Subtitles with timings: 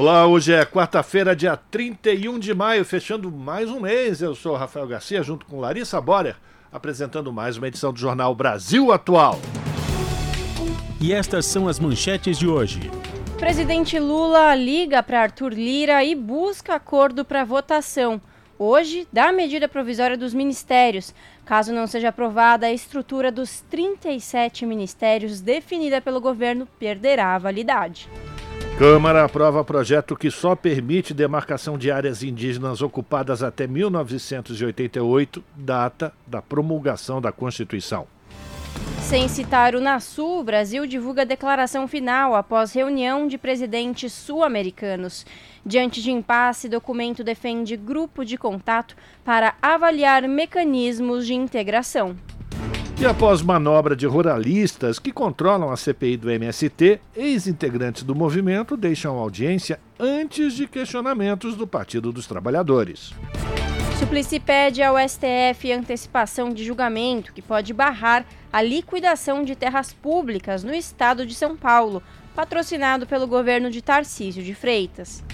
[0.00, 4.22] Olá, hoje é quarta-feira, dia 31 de maio, fechando mais um mês.
[4.22, 6.36] Eu sou Rafael Garcia, junto com Larissa Borer,
[6.72, 9.38] apresentando mais uma edição do Jornal Brasil Atual.
[10.98, 12.90] E estas são as manchetes de hoje.
[13.38, 18.22] Presidente Lula liga para Arthur Lira e busca acordo para votação.
[18.58, 21.14] Hoje, da medida provisória dos ministérios.
[21.44, 28.08] Caso não seja aprovada, a estrutura dos 37 ministérios definida pelo governo perderá a validade.
[28.80, 36.40] Câmara aprova projeto que só permite demarcação de áreas indígenas ocupadas até 1988, data da
[36.40, 38.06] promulgação da Constituição.
[39.02, 45.26] Sem citar o NASU, o Brasil divulga declaração final após reunião de presidentes sul-americanos.
[45.62, 52.16] Diante de impasse, documento defende grupo de contato para avaliar mecanismos de integração.
[53.00, 59.16] E após manobra de ruralistas que controlam a CPI do MST, ex-integrantes do movimento deixam
[59.16, 63.14] audiência antes de questionamentos do Partido dos Trabalhadores.
[63.98, 70.62] Suplicy pede ao STF antecipação de julgamento que pode barrar a liquidação de terras públicas
[70.62, 72.02] no estado de São Paulo,
[72.34, 75.24] patrocinado pelo governo de Tarcísio de Freitas.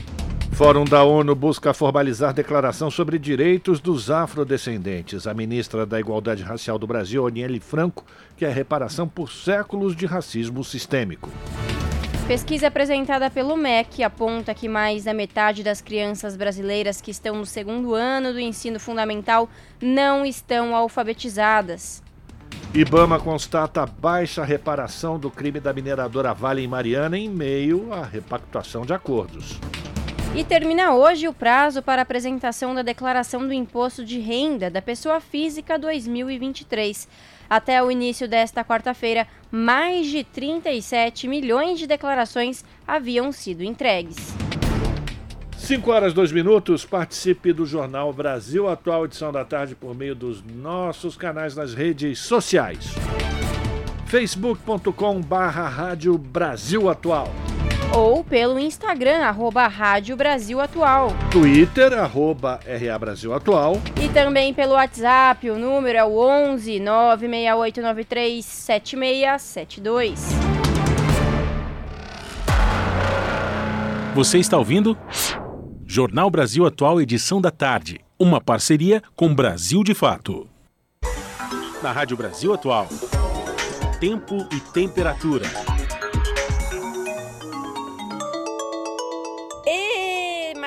[0.53, 5.27] Fórum da ONU busca formalizar declaração sobre direitos dos afrodescendentes.
[5.27, 8.05] A ministra da Igualdade Racial do Brasil, Aniele Franco,
[8.37, 11.31] quer reparação por séculos de racismo sistêmico.
[12.27, 17.47] Pesquisa apresentada pelo MEC aponta que mais da metade das crianças brasileiras que estão no
[17.47, 19.49] segundo ano do ensino fundamental
[19.81, 22.03] não estão alfabetizadas.
[22.75, 28.85] Ibama constata baixa reparação do crime da mineradora Vale em Mariana em meio à repactuação
[28.85, 29.61] de acordos.
[30.37, 35.19] E termina hoje o prazo para apresentação da declaração do imposto de renda da pessoa
[35.19, 37.09] física 2023.
[37.49, 44.35] Até o início desta quarta-feira, mais de 37 milhões de declarações haviam sido entregues.
[45.57, 50.45] 5 horas 2 minutos, participe do Jornal Brasil Atual, edição da tarde, por meio dos
[50.45, 52.91] nossos canais nas redes sociais.
[54.05, 57.33] facebook.com barra Rádio Brasil Atual
[57.97, 61.09] ou pelo Instagram, arroba Rádio Brasil Atual.
[61.31, 63.81] Twitter, arroba RA Brasil Atual.
[63.99, 70.21] E também pelo WhatsApp, o número é o 11 96893 7672.
[74.15, 74.97] Você está ouvindo?
[75.87, 78.01] Jornal Brasil Atual, edição da tarde.
[78.19, 80.47] Uma parceria com Brasil de Fato.
[81.83, 82.89] Na Rádio Brasil Atual.
[84.01, 85.47] Tempo e temperatura.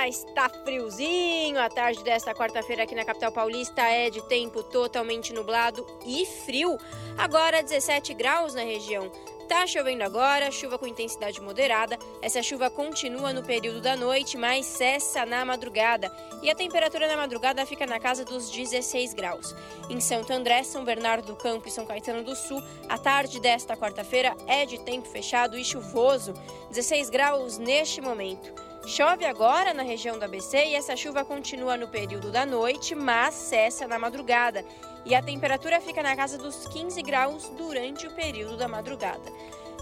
[0.09, 1.59] Mas tá friozinho.
[1.59, 6.79] A tarde desta quarta-feira aqui na capital paulista é de tempo totalmente nublado e frio.
[7.15, 9.11] Agora 17 graus na região.
[9.47, 11.97] Tá chovendo agora, chuva com intensidade moderada.
[12.23, 16.11] Essa chuva continua no período da noite, mas cessa na madrugada.
[16.41, 19.55] E a temperatura na madrugada fica na casa dos 16 graus.
[19.91, 23.77] Em Santo André, São Bernardo do Campo e São Caetano do Sul, a tarde desta
[23.77, 26.33] quarta-feira é de tempo fechado e chuvoso,
[26.69, 28.68] 16 graus neste momento.
[28.85, 33.35] Chove agora na região do ABC e essa chuva continua no período da noite, mas
[33.35, 34.65] cessa na madrugada.
[35.05, 39.31] E a temperatura fica na casa dos 15 graus durante o período da madrugada.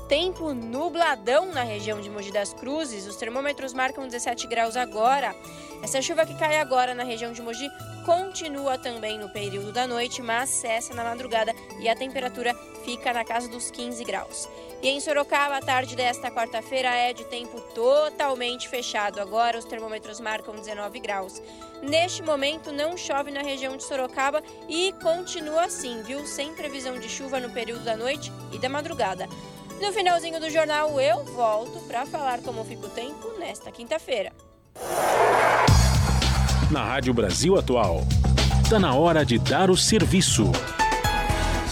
[0.07, 5.35] Tempo nubladão na região de Mogi das Cruzes, os termômetros marcam 17 graus agora.
[5.83, 7.69] Essa chuva que cai agora na região de Mogi
[8.05, 12.53] continua também no período da noite, mas cessa na madrugada e a temperatura
[12.85, 14.49] fica na casa dos 15 graus.
[14.81, 19.19] E em Sorocaba, a tarde desta quarta-feira é de tempo totalmente fechado.
[19.19, 21.41] Agora os termômetros marcam 19 graus.
[21.81, 26.25] Neste momento não chove na região de Sorocaba e continua assim, viu?
[26.27, 29.27] Sem previsão de chuva no período da noite e da madrugada.
[29.81, 34.31] No finalzinho do jornal eu volto para falar como fica o tempo nesta quinta-feira.
[36.71, 38.01] Na Rádio Brasil Atual,
[38.63, 40.51] está na hora de dar o serviço.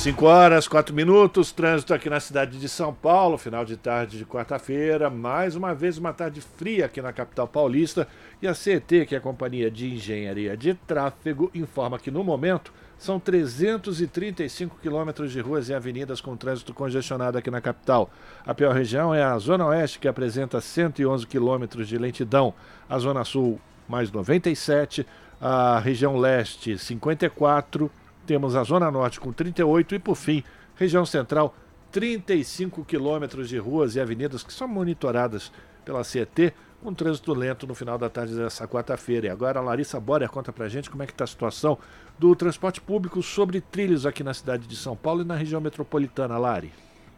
[0.05, 4.23] 5 horas, 4 minutos, trânsito aqui na cidade de São Paulo, final de tarde de
[4.23, 5.09] quarta-feira.
[5.09, 8.07] Mais uma vez, uma tarde fria aqui na capital paulista.
[8.39, 12.71] E a CET, que é a Companhia de Engenharia de Tráfego, informa que no momento
[12.99, 18.11] são 335 quilômetros de ruas e avenidas com trânsito congestionado aqui na capital.
[18.45, 22.53] A pior região é a Zona Oeste, que apresenta 111 quilômetros de lentidão.
[22.87, 23.59] A Zona Sul
[23.89, 25.03] mais 97,
[25.41, 27.89] a região leste 54,
[28.25, 30.43] temos a zona norte com 38 e por fim,
[30.75, 31.55] região central
[31.91, 35.51] 35 quilômetros de ruas e avenidas que são monitoradas
[35.85, 39.27] pela CET, um trânsito lento no final da tarde dessa quarta-feira.
[39.27, 41.77] E agora a Larissa Borer conta pra gente como é que está a situação
[42.19, 46.37] do transporte público sobre trilhos aqui na cidade de São Paulo e na região metropolitana,
[46.37, 46.71] Lari.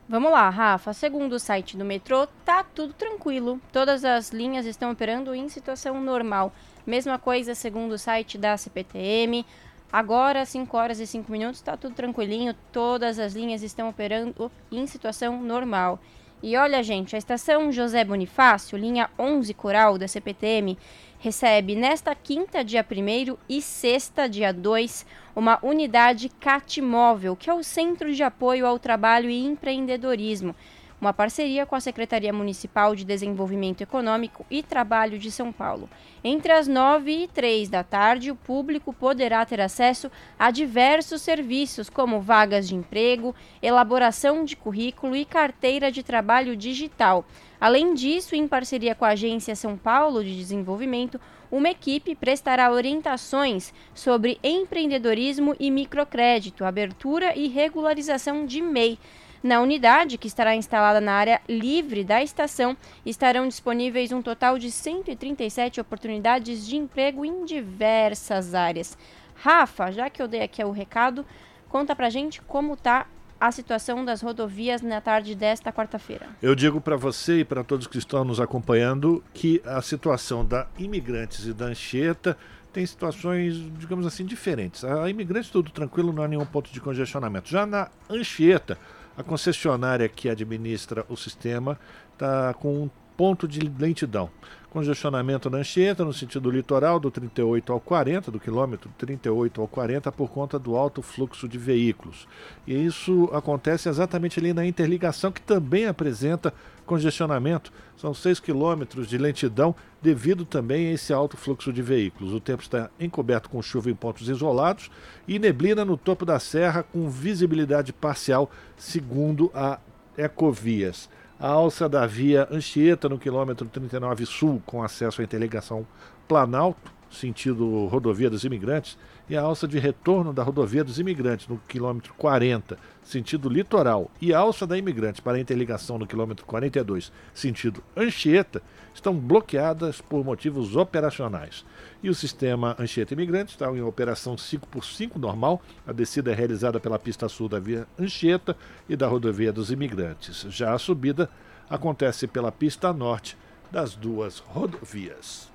[0.10, 0.94] Vamos lá, Rafa.
[0.94, 3.60] Segundo o site do metrô, tá tudo tranquilo.
[3.74, 6.54] Todas as linhas estão operando em situação normal.
[6.86, 9.46] Mesma coisa segundo o site da CPTM.
[9.92, 12.54] Agora, 5 horas e 5 minutos, está tudo tranquilinho.
[12.72, 16.00] Todas as linhas estão operando em situação normal.
[16.44, 20.78] E olha, gente, a estação José Bonifácio, linha 11 Coral da CPTM,
[21.18, 25.06] recebe nesta quinta, dia 1 e sexta, dia 2,
[25.36, 30.54] uma unidade CAT Móvel, que é o Centro de Apoio ao Trabalho e Empreendedorismo
[31.00, 35.88] uma parceria com a Secretaria Municipal de Desenvolvimento Econômico e Trabalho de São Paulo.
[36.24, 41.90] Entre as 9 e 3 da tarde, o público poderá ter acesso a diversos serviços,
[41.90, 47.26] como vagas de emprego, elaboração de currículo e carteira de trabalho digital.
[47.62, 51.20] Além disso, em parceria com a Agência São Paulo de Desenvolvimento,
[51.52, 59.00] uma equipe prestará orientações sobre empreendedorismo e microcrédito, abertura e regularização de MEI.
[59.44, 62.76] Na unidade, que estará instalada na área livre da estação,
[63.06, 68.98] estarão disponíveis um total de 137 oportunidades de emprego em diversas áreas.
[69.36, 71.26] Rafa, já que eu dei aqui o recado,
[71.70, 73.06] conta pra gente como está
[73.40, 76.26] a situação das rodovias na tarde desta quarta-feira.
[76.42, 80.68] Eu digo para você e para todos que estão nos acompanhando que a situação da
[80.78, 82.36] Imigrantes e da Anchieta
[82.74, 84.84] tem situações, digamos assim, diferentes.
[84.84, 87.50] A Imigrantes tudo tranquilo, não há nenhum ponto de congestionamento.
[87.50, 88.78] Já na Anchieta,
[89.18, 91.78] a concessionária que administra o sistema
[92.14, 94.30] está com um ponto de lentidão.
[94.70, 100.12] Congestionamento na Anchieta, no sentido litoral, do 38 ao 40, do quilômetro 38 ao 40,
[100.12, 102.28] por conta do alto fluxo de veículos.
[102.68, 106.54] E isso acontece exatamente ali na interligação, que também apresenta
[106.88, 107.72] congestionamento.
[107.96, 112.34] São 6 quilômetros de lentidão, devido também a esse alto fluxo de veículos.
[112.34, 114.90] O tempo está encoberto com chuva em pontos isolados
[115.28, 119.80] e neblina no topo da serra, com visibilidade parcial, segundo a
[120.18, 121.08] Ecovias
[121.40, 125.86] a alça da via Anchieta no quilômetro 39 sul, com acesso à interligação
[126.28, 128.98] Planalto, sentido rodovia dos imigrantes,
[129.30, 134.34] e a alça de retorno da rodovia dos imigrantes no quilômetro 40, sentido litoral, e
[134.34, 138.62] a alça da imigrante para a interligação no quilômetro 42, sentido Anchieta,
[138.94, 141.66] estão bloqueadas por motivos operacionais.
[142.02, 145.62] E o sistema Anchieta Imigrante está em operação 5x5 normal.
[145.86, 148.56] A descida é realizada pela pista sul da via Anchieta
[148.90, 150.46] e da rodovia dos imigrantes.
[150.50, 151.30] Já a subida
[151.70, 153.38] acontece pela pista norte
[153.72, 155.52] das duas rodovias.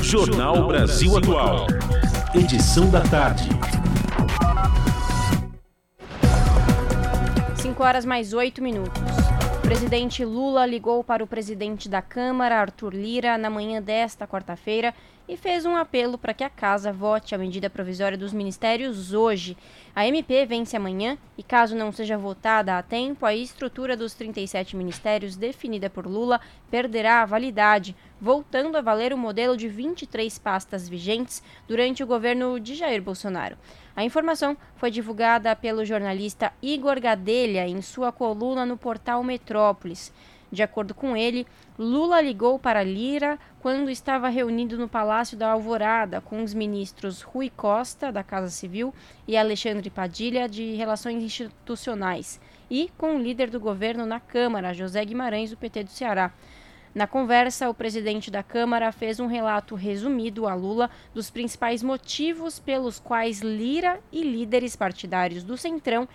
[0.00, 1.66] Jornal Brasil Atual.
[2.34, 3.48] Edição da tarde.
[7.56, 9.23] 5 horas mais 8 minutos.
[9.64, 14.94] Presidente Lula ligou para o presidente da Câmara, Arthur Lira, na manhã desta quarta-feira
[15.28, 19.56] e fez um apelo para que a casa vote a medida provisória dos ministérios hoje.
[19.94, 24.76] A MP vence amanhã e, caso não seja votada a tempo, a estrutura dos 37
[24.76, 26.40] ministérios definida por Lula
[26.70, 32.60] perderá a validade, voltando a valer o modelo de 23 pastas vigentes durante o governo
[32.60, 33.56] de Jair Bolsonaro.
[33.96, 40.12] A informação foi divulgada pelo jornalista Igor Gadelha em sua coluna no portal Metrópolis.
[40.54, 46.20] De acordo com ele, Lula ligou para Lira quando estava reunido no Palácio da Alvorada
[46.20, 48.92] com os ministros Rui Costa, da Casa Civil,
[49.26, 52.38] e Alexandre Padilha, de Relações Institucionais,
[52.70, 56.30] e com o líder do governo na Câmara, José Guimarães, do PT do Ceará.
[56.94, 62.58] Na conversa, o presidente da Câmara fez um relato resumido a Lula dos principais motivos
[62.58, 66.06] pelos quais Lira e líderes partidários do Centrão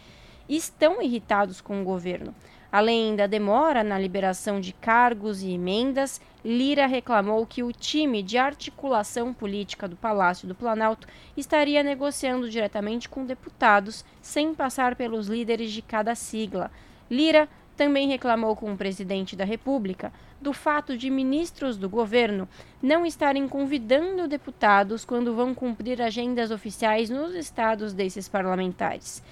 [0.48, 2.32] estão irritados com o governo.
[2.72, 8.38] Além da demora na liberação de cargos e emendas, Lira reclamou que o time de
[8.38, 15.72] articulação política do Palácio do Planalto estaria negociando diretamente com deputados, sem passar pelos líderes
[15.72, 16.70] de cada sigla.
[17.10, 22.48] Lira também reclamou com o presidente da República do fato de ministros do governo
[22.82, 29.24] não estarem convidando deputados quando vão cumprir agendas oficiais nos estados desses parlamentares.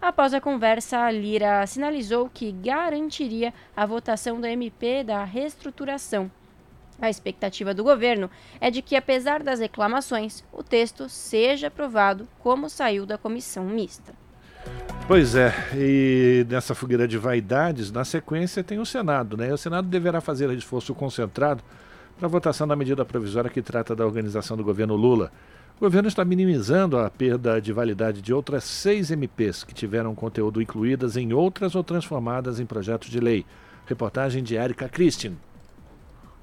[0.00, 6.30] Após a conversa, Lira sinalizou que garantiria a votação do MP da reestruturação.
[7.00, 12.70] A expectativa do governo é de que, apesar das reclamações, o texto seja aprovado como
[12.70, 14.14] saiu da comissão mista.
[15.06, 19.52] Pois é, e nessa fogueira de vaidades, na sequência tem o Senado, né?
[19.52, 21.62] O Senado deverá fazer esforço concentrado
[22.18, 25.30] para a votação da medida provisória que trata da organização do governo Lula.
[25.76, 30.62] O governo está minimizando a perda de validade de outras seis MPs que tiveram conteúdo
[30.62, 33.44] incluídas em outras ou transformadas em projetos de lei.
[33.84, 35.34] Reportagem de Erika Christian.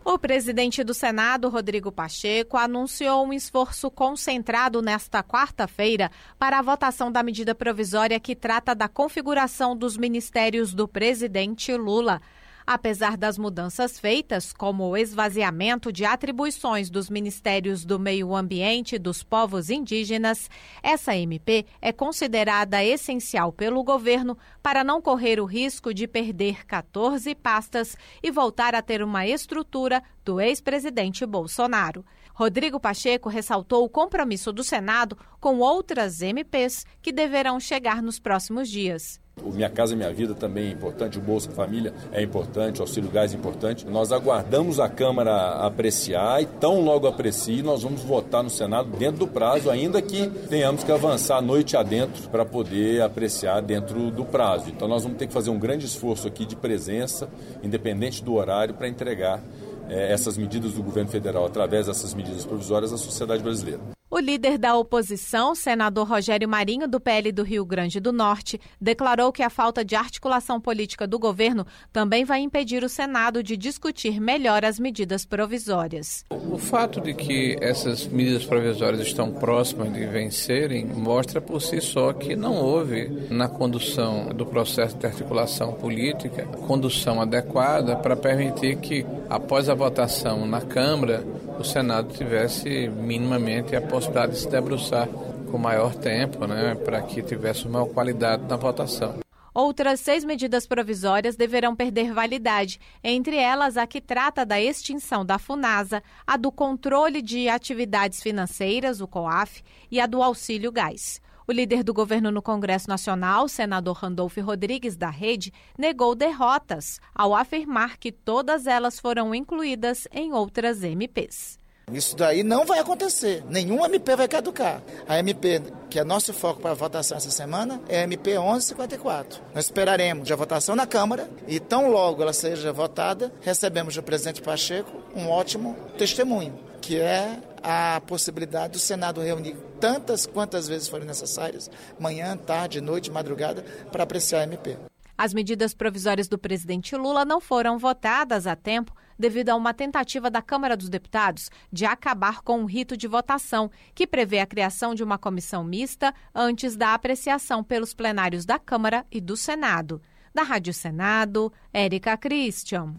[0.05, 7.11] O presidente do Senado, Rodrigo Pacheco, anunciou um esforço concentrado nesta quarta-feira para a votação
[7.11, 12.21] da medida provisória que trata da configuração dos ministérios do presidente Lula.
[12.65, 18.99] Apesar das mudanças feitas, como o esvaziamento de atribuições dos Ministérios do Meio Ambiente e
[18.99, 20.49] dos Povos Indígenas,
[20.81, 27.35] essa MP é considerada essencial pelo governo para não correr o risco de perder 14
[27.35, 32.05] pastas e voltar a ter uma estrutura do ex-presidente Bolsonaro.
[32.33, 38.69] Rodrigo Pacheco ressaltou o compromisso do Senado com outras MPs que deverão chegar nos próximos
[38.69, 39.22] dias.
[39.41, 43.09] O Minha Casa Minha Vida também é importante, o Bolsa Família é importante, o Auxílio
[43.09, 43.85] Gás é importante.
[43.85, 49.17] Nós aguardamos a Câmara apreciar e tão logo aprecie, nós vamos votar no Senado dentro
[49.17, 54.69] do prazo, ainda que tenhamos que avançar noite adentro para poder apreciar dentro do prazo.
[54.69, 57.27] Então nós vamos ter que fazer um grande esforço aqui de presença,
[57.63, 59.41] independente do horário, para entregar
[59.89, 63.81] eh, essas medidas do governo federal através dessas medidas provisórias à sociedade brasileira.
[64.13, 69.31] O líder da oposição, senador Rogério Marinho, do PL do Rio Grande do Norte, declarou
[69.31, 74.21] que a falta de articulação política do governo também vai impedir o Senado de discutir
[74.21, 76.23] melhor as medidas provisórias.
[76.29, 82.13] O fato de que essas medidas provisórias estão próximas de vencerem mostra por si só
[82.13, 89.03] que não houve, na condução do processo de articulação política, condução adequada para permitir que,
[89.27, 91.25] após a votação na Câmara,
[91.59, 95.07] o Senado tivesse minimamente a possibilidade de se debruçar
[95.51, 99.19] com maior tempo, né, para que tivesse uma qualidade na votação.
[99.53, 105.37] Outras seis medidas provisórias deverão perder validade, entre elas a que trata da extinção da
[105.37, 111.21] FUNASA, a do controle de atividades financeiras, o COAF, e a do auxílio gás.
[111.53, 117.35] O líder do governo no Congresso Nacional, senador Randolfo Rodrigues, da Rede, negou derrotas ao
[117.35, 121.59] afirmar que todas elas foram incluídas em outras MPs.
[121.91, 123.43] Isso daí não vai acontecer.
[123.47, 124.81] Nenhum MP vai caducar.
[125.07, 129.39] A MP, que é nosso foco para a votação essa semana, é a MP 1154.
[129.53, 134.41] Nós esperaremos a votação na Câmara e, tão logo ela seja votada, recebemos do presidente
[134.41, 141.07] Pacheco um ótimo testemunho, que é a possibilidade do Senado reunir tantas quantas vezes forem
[141.07, 144.77] necessárias, manhã, tarde, noite, madrugada, para apreciar a MP.
[145.17, 150.29] As medidas provisórias do presidente Lula não foram votadas a tempo devido a uma tentativa
[150.29, 154.95] da Câmara dos Deputados de acabar com o rito de votação, que prevê a criação
[154.95, 160.01] de uma comissão mista antes da apreciação pelos plenários da Câmara e do Senado.
[160.33, 162.95] Da Rádio Senado, Érica Christian.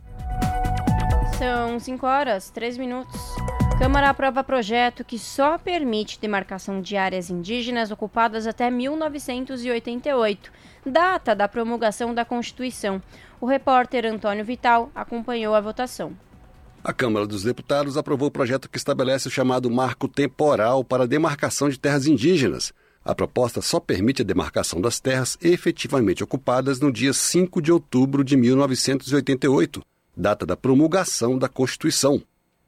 [1.36, 3.20] São 5 horas, 3 minutos.
[3.76, 10.50] Câmara aprova projeto que só permite demarcação de áreas indígenas ocupadas até 1988,
[10.86, 13.02] data da promulgação da Constituição.
[13.40, 16.16] O repórter Antônio Vital acompanhou a votação.
[16.84, 21.06] A Câmara dos Deputados aprovou o projeto que estabelece o chamado marco temporal para a
[21.06, 22.72] demarcação de terras indígenas.
[23.04, 28.22] A proposta só permite a demarcação das terras efetivamente ocupadas no dia 5 de outubro
[28.22, 29.82] de 1988,
[30.16, 32.22] data da promulgação da Constituição.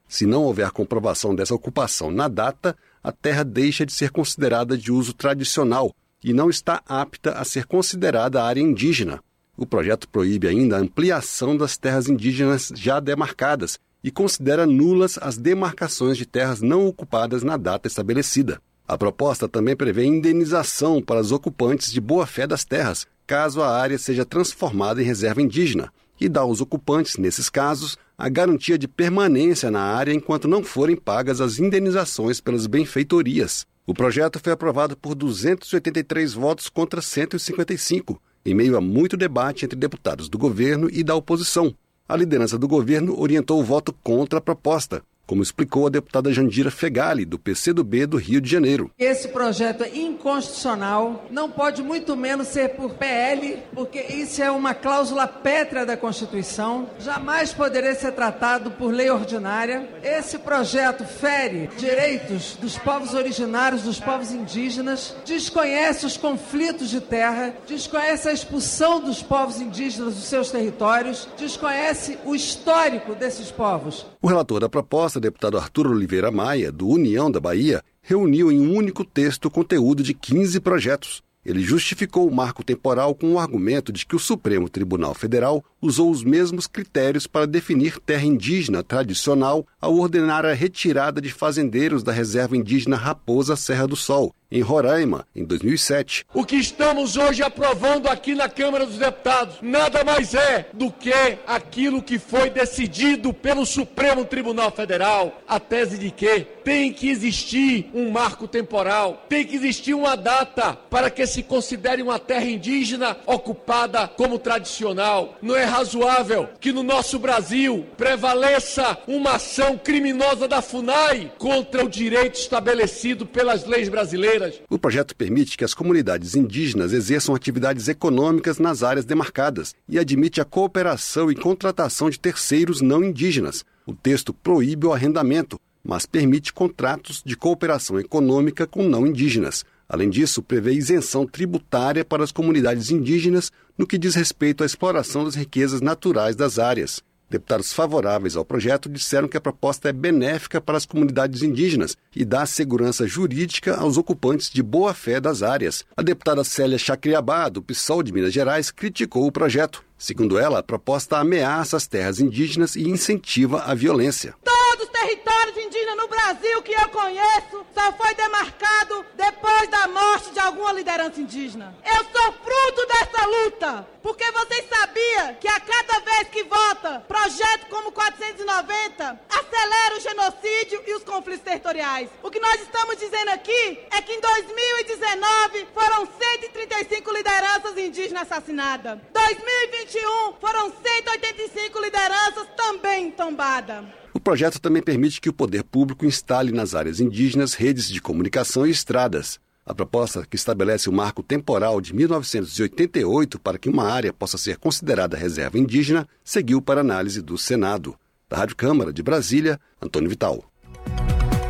[0.08, 4.92] Se não houver comprovação dessa ocupação na data, a terra deixa de ser considerada de
[4.92, 9.20] uso tradicional e não está apta a ser considerada área indígena.
[9.56, 15.36] O projeto proíbe ainda a ampliação das terras indígenas já demarcadas e considera nulas as
[15.36, 18.60] demarcações de terras não ocupadas na data estabelecida.
[18.86, 23.98] A proposta também prevê indenização para os ocupantes de boa-fé das terras, caso a área
[23.98, 29.70] seja transformada em reserva indígena, e dá aos ocupantes, nesses casos, a garantia de permanência
[29.70, 33.66] na área enquanto não forem pagas as indenizações pelas benfeitorias.
[33.86, 39.78] O projeto foi aprovado por 283 votos contra 155, em meio a muito debate entre
[39.78, 41.74] deputados do governo e da oposição.
[42.08, 45.02] A liderança do governo orientou o voto contra a proposta.
[45.26, 48.90] Como explicou a deputada Jandira Fegali, do PCdoB do Rio de Janeiro.
[48.98, 54.74] Esse projeto é inconstitucional, não pode muito menos ser por PL, porque isso é uma
[54.74, 59.88] cláusula pétrea da Constituição, jamais poderia ser tratado por lei ordinária.
[60.02, 67.54] Esse projeto fere direitos dos povos originários, dos povos indígenas, desconhece os conflitos de terra,
[67.66, 74.06] desconhece a expulsão dos povos indígenas dos seus territórios, desconhece o histórico desses povos.
[74.22, 78.74] O relator da proposta, deputado Arthur Oliveira Maia, do União da Bahia, reuniu em um
[78.74, 81.22] único texto o conteúdo de 15 projetos.
[81.44, 86.10] Ele justificou o marco temporal com o argumento de que o Supremo Tribunal Federal usou
[86.10, 92.10] os mesmos critérios para definir terra indígena tradicional ao ordenar a retirada de fazendeiros da
[92.10, 96.24] reserva indígena Raposa Serra do Sol, em Roraima, em 2007.
[96.32, 101.12] O que estamos hoje aprovando aqui na Câmara dos Deputados nada mais é do que
[101.46, 107.90] aquilo que foi decidido pelo Supremo Tribunal Federal, a tese de que tem que existir
[107.94, 113.16] um marco temporal, tem que existir uma data para que se considere uma terra indígena
[113.24, 115.36] ocupada como tradicional.
[115.40, 121.88] Não é razoável que no nosso Brasil prevaleça uma ação criminosa da FUNAI contra o
[121.88, 124.35] direito estabelecido pelas leis brasileiras.
[124.68, 130.40] O projeto permite que as comunidades indígenas exerçam atividades econômicas nas áreas demarcadas e admite
[130.40, 133.64] a cooperação e contratação de terceiros não indígenas.
[133.86, 139.64] O texto proíbe o arrendamento, mas permite contratos de cooperação econômica com não indígenas.
[139.88, 145.24] Além disso, prevê isenção tributária para as comunidades indígenas no que diz respeito à exploração
[145.24, 147.04] das riquezas naturais das áreas.
[147.28, 152.24] Deputados favoráveis ao projeto disseram que a proposta é benéfica para as comunidades indígenas e
[152.24, 155.84] dá segurança jurídica aos ocupantes de boa-fé das áreas.
[155.96, 159.85] A deputada Célia Chacriabá, do PSOL de Minas Gerais, criticou o projeto.
[159.98, 164.34] Segundo ela, a proposta ameaça as terras indígenas e incentiva a violência.
[164.44, 170.30] Todos os territórios indígenas no Brasil que eu conheço só foi demarcado depois da morte
[170.32, 171.74] de alguma liderança indígena.
[171.82, 177.66] Eu sou fruto dessa luta, porque vocês sabiam que a cada vez que vota projeto
[177.70, 182.10] como 490 acelera o genocídio e os conflitos territoriais.
[182.22, 188.98] O que nós estamos dizendo aqui é que em 2019 foram 135 lideranças indígenas assassinadas.
[189.26, 193.84] 2021 foram 185 lideranças também tombadas.
[194.14, 198.64] O projeto também permite que o poder público instale nas áreas indígenas redes de comunicação
[198.64, 199.40] e estradas.
[199.64, 204.58] A proposta, que estabelece o marco temporal de 1988 para que uma área possa ser
[204.58, 207.96] considerada reserva indígena, seguiu para análise do Senado.
[208.28, 210.44] Da Rádio Câmara de Brasília, Antônio Vital.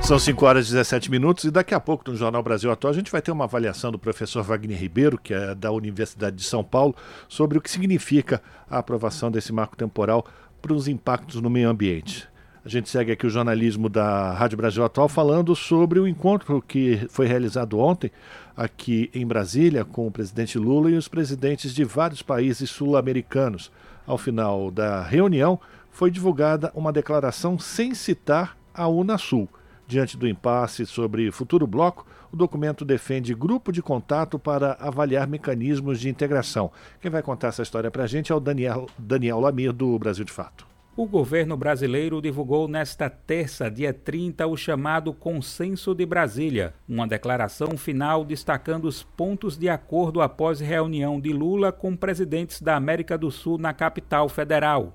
[0.06, 2.94] São 5 horas e 17 minutos e daqui a pouco no Jornal Brasil Atual a
[2.94, 6.62] gente vai ter uma avaliação do professor Wagner Ribeiro, que é da Universidade de São
[6.62, 6.94] Paulo,
[7.28, 8.40] sobre o que significa
[8.70, 10.24] a aprovação desse marco temporal
[10.62, 12.28] para os impactos no meio ambiente.
[12.64, 17.04] A gente segue aqui o jornalismo da Rádio Brasil Atual falando sobre o encontro que
[17.10, 18.12] foi realizado ontem
[18.56, 23.72] aqui em Brasília com o presidente Lula e os presidentes de vários países sul-americanos.
[24.06, 25.58] Ao final da reunião,
[25.90, 29.48] foi divulgada uma declaração sem citar a Unasul.
[29.86, 36.00] Diante do impasse sobre futuro bloco, o documento defende grupo de contato para avaliar mecanismos
[36.00, 36.72] de integração.
[37.00, 40.24] Quem vai contar essa história para a gente é o Daniel, Daniel Lamir, do Brasil
[40.24, 40.66] de Fato.
[40.96, 47.76] O governo brasileiro divulgou nesta terça, dia 30, o chamado Consenso de Brasília, uma declaração
[47.76, 53.30] final destacando os pontos de acordo após reunião de Lula com presidentes da América do
[53.30, 54.94] Sul na capital federal.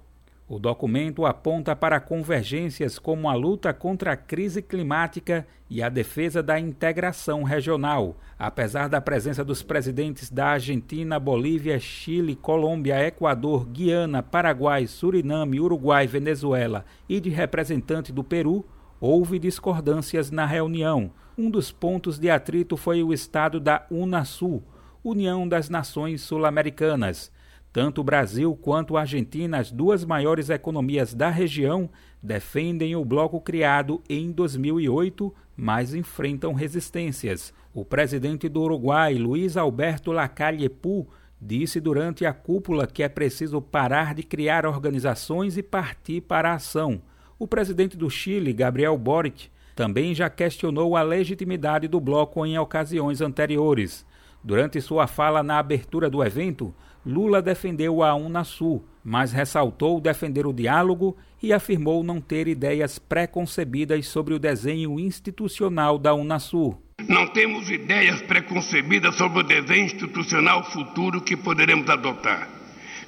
[0.54, 6.44] O documento aponta para convergências como a luta contra a crise climática e a defesa
[6.44, 8.18] da integração regional.
[8.38, 16.06] Apesar da presença dos presidentes da Argentina, Bolívia, Chile, Colômbia, Equador, Guiana, Paraguai, Suriname, Uruguai,
[16.06, 18.66] Venezuela e de representante do Peru,
[19.00, 21.14] houve discordâncias na reunião.
[21.38, 24.62] Um dos pontos de atrito foi o estado da Unasul,
[25.02, 27.32] União das Nações Sul-Americanas.
[27.74, 31.90] Tanto o Brasil quanto a Argentina, as duas maiores economias da região,
[32.22, 37.54] defendem o bloco criado em 2008, mas enfrentam resistências.
[37.74, 41.08] O presidente do Uruguai, Luiz Alberto Lacalle Pou,
[41.40, 46.56] disse durante a cúpula que é preciso parar de criar organizações e partir para a
[46.56, 47.02] ação.
[47.40, 53.22] O presidente do Chile, Gabriel Boric, também já questionou a legitimidade do bloco em ocasiões
[53.22, 54.06] anteriores.
[54.44, 56.74] Durante sua fala na abertura do evento,
[57.06, 64.06] Lula defendeu a Unasul, mas ressaltou defender o diálogo e afirmou não ter ideias preconcebidas
[64.08, 66.80] sobre o desenho institucional da Unasul.
[67.08, 72.48] Não temos ideias preconcebidas sobre o desenho institucional futuro que poderemos adotar.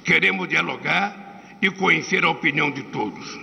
[0.04, 3.38] Queremos dialogar e conhecer a opinião de todos.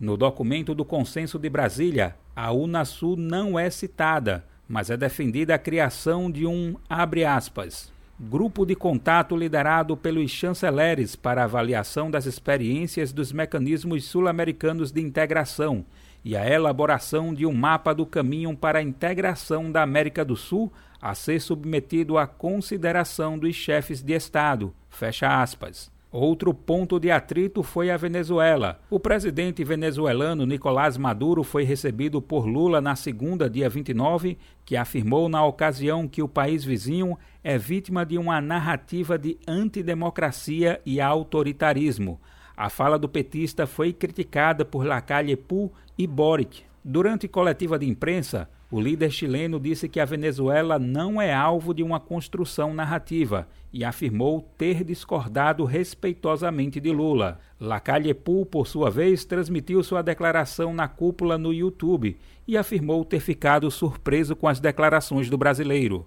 [0.00, 5.58] No documento do Consenso de Brasília, a Unasul não é citada, mas é defendida a
[5.58, 13.12] criação de um, abre aspas, grupo de contato liderado pelos chanceleres para avaliação das experiências
[13.12, 15.84] dos mecanismos sul-americanos de integração
[16.24, 20.72] e a elaboração de um mapa do caminho para a integração da América do Sul
[21.00, 24.72] a ser submetido à consideração dos chefes de Estado.
[24.88, 25.91] Fecha aspas.
[26.12, 28.78] Outro ponto de atrito foi a Venezuela.
[28.90, 35.26] O presidente venezuelano Nicolás Maduro foi recebido por Lula na segunda, dia 29, que afirmou
[35.26, 42.20] na ocasião que o país vizinho é vítima de uma narrativa de antidemocracia e autoritarismo.
[42.54, 46.62] A fala do petista foi criticada por Lacalle Pou e Boric.
[46.84, 51.82] Durante coletiva de imprensa, o líder chileno disse que a Venezuela não é alvo de
[51.82, 57.38] uma construção narrativa e afirmou ter discordado respeitosamente de Lula.
[57.60, 62.16] Lacalle Pou, por sua vez, transmitiu sua declaração na cúpula no YouTube
[62.48, 66.06] e afirmou ter ficado surpreso com as declarações do brasileiro.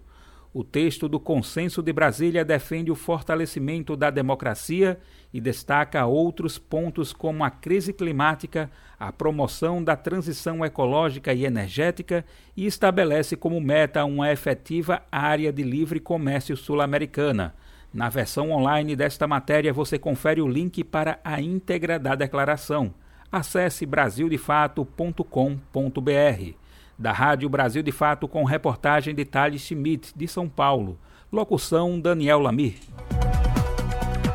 [0.57, 4.97] O texto do Consenso de Brasília defende o fortalecimento da democracia
[5.33, 12.23] e destaca outros pontos como a crise climática, a promoção da transição ecológica e energética
[12.55, 17.53] e estabelece como meta uma efetiva área de livre comércio sul-americana.
[17.93, 22.93] Na versão online desta matéria você confere o link para a íntegra da declaração.
[23.29, 26.64] Acesse brasildefato.com.br
[26.97, 30.97] da Rádio Brasil de Fato com reportagem de Thales Schmidt, de São Paulo.
[31.31, 32.75] Locução Daniel Lamir.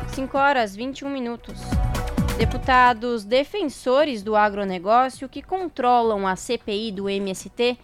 [0.09, 1.59] 5 horas 21 minutos.
[2.37, 7.77] Deputados defensores do agronegócio que controlam a CPI do MST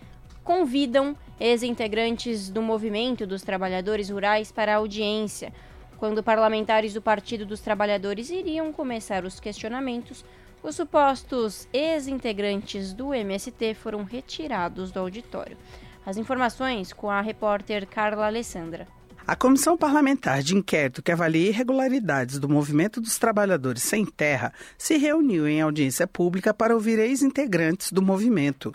[0.44, 5.54] convidam ex-integrantes do Movimento dos Trabalhadores Rurais para audiência,
[5.98, 10.24] quando parlamentares do Partido dos Trabalhadores iriam começar os questionamentos
[10.64, 15.58] os supostos ex-integrantes do MST foram retirados do auditório.
[16.06, 18.88] As informações com a repórter Carla Alessandra.
[19.28, 24.98] A Comissão Parlamentar de Inquérito que avalia irregularidades do Movimento dos Trabalhadores Sem Terra se
[24.98, 28.74] reuniu em audiência pública para ouvir ex-integrantes do movimento.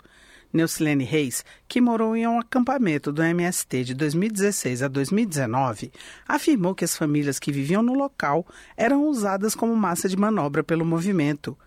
[0.53, 5.91] Neucilene Reis, que morou em um acampamento do MST de 2016 a 2019,
[6.27, 8.45] afirmou que as famílias que viviam no local
[8.77, 11.57] eram usadas como massa de manobra pelo movimento.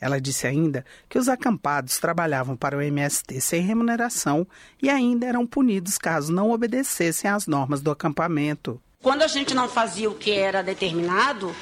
[0.00, 4.46] Ela disse ainda que os acampados trabalhavam para o MST sem remuneração
[4.82, 8.80] e ainda eram punidos caso não obedecessem às normas do acampamento.
[9.02, 11.54] Quando a gente não fazia o que era determinado,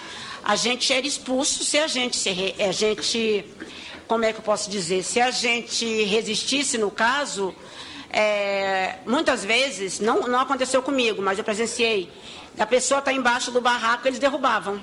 [0.42, 1.64] a gente era expulso.
[1.64, 3.44] Se a gente, se a gente
[4.06, 7.54] como é que eu posso dizer, se a gente resistisse no caso,
[8.10, 12.10] é, muitas vezes, não, não aconteceu comigo, mas eu presenciei,
[12.58, 14.80] a pessoa está embaixo do barraco, eles derrubavam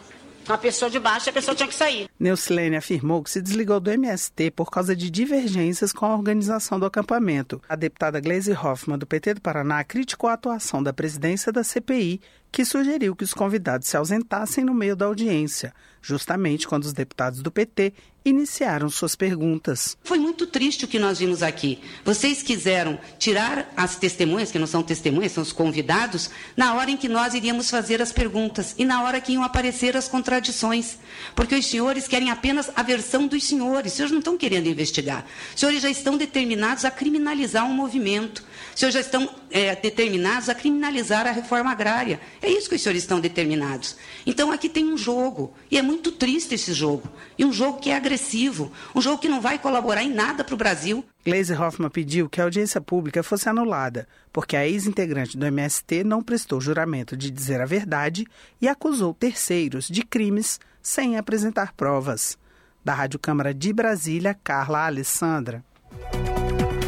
[0.47, 2.09] uma pessoa de baixo, a pessoa tinha que sair.
[2.19, 6.85] Neucilene afirmou que se desligou do MST por causa de divergências com a organização do
[6.85, 7.61] acampamento.
[7.67, 12.21] A deputada Gleisi Hoffmann, do PT do Paraná, criticou a atuação da presidência da CPI,
[12.51, 17.41] que sugeriu que os convidados se ausentassem no meio da audiência, justamente quando os deputados
[17.41, 19.97] do PT iniciaram suas perguntas.
[20.03, 21.79] Foi muito triste o que nós vimos aqui.
[22.05, 26.97] Vocês quiseram tirar as testemunhas, que não são testemunhas, são os convidados, na hora em
[26.97, 30.99] que nós iríamos fazer as perguntas e na hora que iam aparecer as contradições.
[31.35, 33.93] Porque os senhores querem apenas a versão dos senhores.
[33.93, 35.25] Os senhores não estão querendo investigar.
[35.53, 38.43] Os senhores já estão determinados a criminalizar um movimento.
[38.73, 42.19] Os senhores já estão é, determinados a criminalizar a reforma agrária.
[42.41, 43.95] É isso que os senhores estão determinados.
[44.25, 45.53] Então aqui tem um jogo.
[45.69, 47.09] E é muito triste esse jogo.
[47.37, 50.55] E um jogo que é agressivo um jogo que não vai colaborar em nada para
[50.55, 51.05] o Brasil.
[51.25, 56.21] Gleisi Hoffmann pediu que a audiência pública fosse anulada, porque a ex-integrante do MST não
[56.21, 58.25] prestou juramento de dizer a verdade
[58.59, 62.37] e acusou terceiros de crimes sem apresentar provas.
[62.83, 65.63] Da Rádio Câmara de Brasília, Carla Alessandra.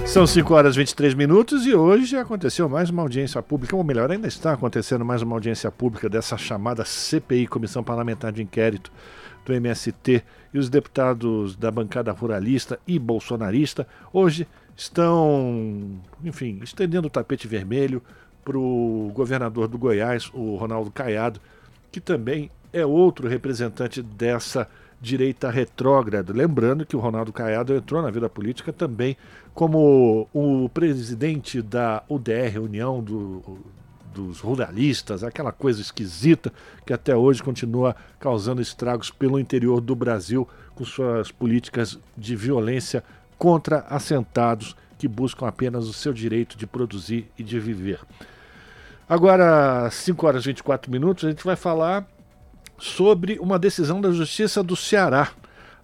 [0.05, 4.11] São 5 horas e 23 minutos e hoje aconteceu mais uma audiência pública, ou melhor,
[4.11, 8.91] ainda está acontecendo mais uma audiência pública dessa chamada CPI, Comissão Parlamentar de Inquérito
[9.43, 17.11] do MST e os deputados da bancada ruralista e bolsonarista hoje estão, enfim, estendendo o
[17.11, 18.01] tapete vermelho
[18.45, 21.39] para o governador do Goiás, o Ronaldo Caiado,
[21.91, 24.67] que também é outro representante dessa
[25.03, 26.31] direita retrógrada.
[26.33, 29.17] Lembrando que o Ronaldo Caiado entrou na vida política também
[29.53, 33.59] como o presidente da UDR, União do,
[34.15, 36.53] dos ruralistas, aquela coisa esquisita
[36.85, 43.03] que até hoje continua causando estragos pelo interior do Brasil com suas políticas de violência
[43.37, 47.99] contra assentados que buscam apenas o seu direito de produzir e de viver.
[49.07, 52.07] Agora, 5 horas e 24 minutos, a gente vai falar
[52.83, 55.31] sobre uma decisão da Justiça do Ceará.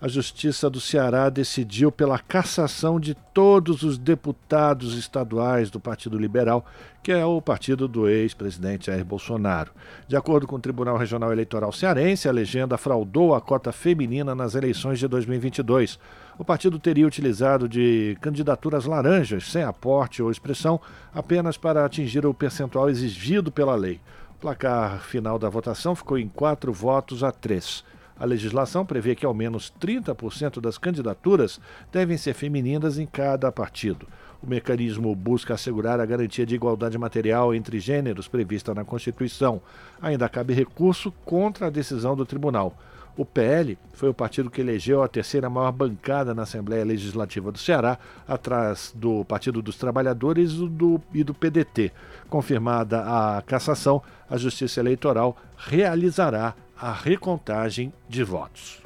[0.02, 6.66] a Justiça do Ceará decidiu pela cassação de todos os deputados estaduais do Partido Liberal,
[7.02, 9.72] que é o partido do ex-presidente Jair Bolsonaro.
[10.08, 14.56] De acordo com o Tribunal Regional Eleitoral Cearense, a legenda fraudou a cota feminina nas
[14.56, 16.00] eleições de 2022.
[16.38, 20.80] O partido teria utilizado de candidaturas laranjas, sem aporte ou expressão,
[21.14, 24.00] apenas para atingir o percentual exigido pela lei.
[24.40, 27.84] Placar final da votação ficou em quatro votos a três.
[28.18, 31.60] A legislação prevê que ao menos 30% das candidaturas
[31.92, 34.08] devem ser femininas em cada partido.
[34.42, 39.62] O mecanismo busca assegurar a garantia de igualdade material entre gêneros prevista na Constituição.
[40.02, 42.78] Ainda cabe recurso contra a decisão do tribunal.
[43.18, 47.58] O PL foi o partido que elegeu a terceira maior bancada na Assembleia Legislativa do
[47.58, 51.92] Ceará, atrás do Partido dos Trabalhadores do, e do PDT.
[52.30, 58.82] Confirmada a cassação, a Justiça Eleitoral realizará a recontagem de votos.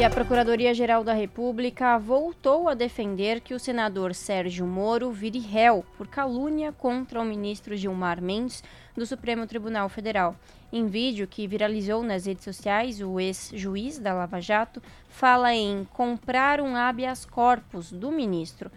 [0.00, 5.84] E a Procuradoria-Geral da República voltou a defender que o senador Sérgio Moro vire réu
[5.98, 8.64] por calúnia contra o ministro Gilmar Mendes
[8.96, 10.34] do Supremo Tribunal Federal.
[10.72, 16.62] Em vídeo que viralizou nas redes sociais, o ex-juiz da Lava Jato fala em comprar
[16.62, 18.70] um habeas corpus do ministro.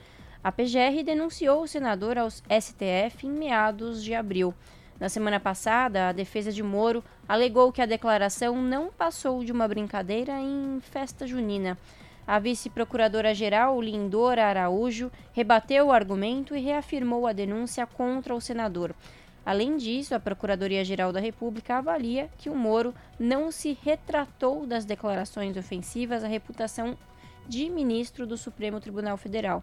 [0.43, 4.53] A PGR denunciou o senador aos STF em meados de abril.
[4.99, 9.67] Na semana passada, a defesa de Moro alegou que a declaração não passou de uma
[9.67, 11.77] brincadeira em festa junina.
[12.25, 18.95] A vice-procuradora-geral Lindora Araújo rebateu o argumento e reafirmou a denúncia contra o senador.
[19.45, 25.57] Além disso, a Procuradoria-Geral da República avalia que o Moro não se retratou das declarações
[25.57, 26.97] ofensivas à reputação
[27.45, 29.61] de ministro do Supremo Tribunal Federal.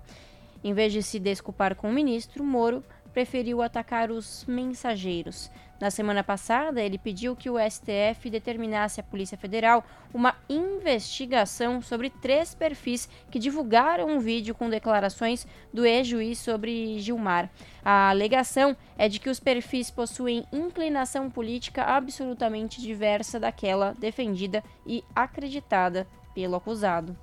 [0.63, 5.51] Em vez de se desculpar com o ministro, Moro preferiu atacar os mensageiros.
[5.81, 12.11] Na semana passada, ele pediu que o STF determinasse à Polícia Federal uma investigação sobre
[12.11, 17.49] três perfis que divulgaram um vídeo com declarações do ex-juiz sobre Gilmar.
[17.83, 25.03] A alegação é de que os perfis possuem inclinação política absolutamente diversa daquela defendida e
[25.17, 27.17] acreditada pelo acusado.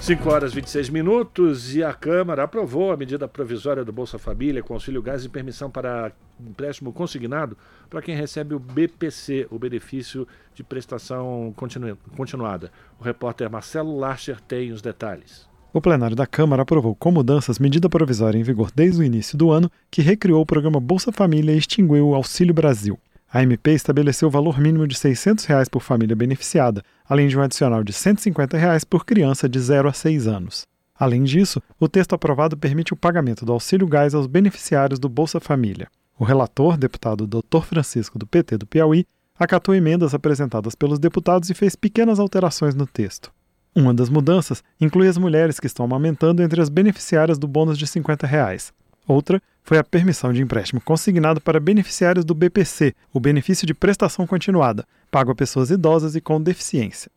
[0.00, 4.62] 5 horas e 26 minutos e a Câmara aprovou a medida provisória do Bolsa Família
[4.62, 7.56] com auxílio gás e permissão para empréstimo consignado
[7.88, 12.72] para quem recebe o BPC, o benefício de prestação continu continuada.
[12.98, 15.48] O repórter Marcelo Larcher tem os detalhes.
[15.72, 19.50] O plenário da Câmara aprovou com mudanças medida provisória em vigor desde o início do
[19.50, 22.98] ano que recriou o programa Bolsa Família e extinguiu o Auxílio Brasil.
[23.32, 27.42] A MP estabeleceu o valor mínimo de 600 reais por família beneficiada, além de um
[27.42, 30.66] adicional de 150 reais por criança de 0 a 6 anos.
[30.98, 35.38] Além disso, o texto aprovado permite o pagamento do auxílio gás aos beneficiários do Bolsa
[35.38, 35.88] Família.
[36.18, 37.64] O relator, deputado Dr.
[37.64, 39.04] Francisco do PT do Piauí,
[39.38, 43.30] acatou emendas apresentadas pelos deputados e fez pequenas alterações no texto.
[43.76, 47.86] Uma das mudanças inclui as mulheres que estão amamentando entre as beneficiárias do bônus de
[47.86, 48.72] 50 reais.
[49.06, 54.26] Outra foi a permissão de empréstimo consignado para beneficiários do BPC, o benefício de prestação
[54.26, 57.10] continuada, pago a pessoas idosas e com deficiência.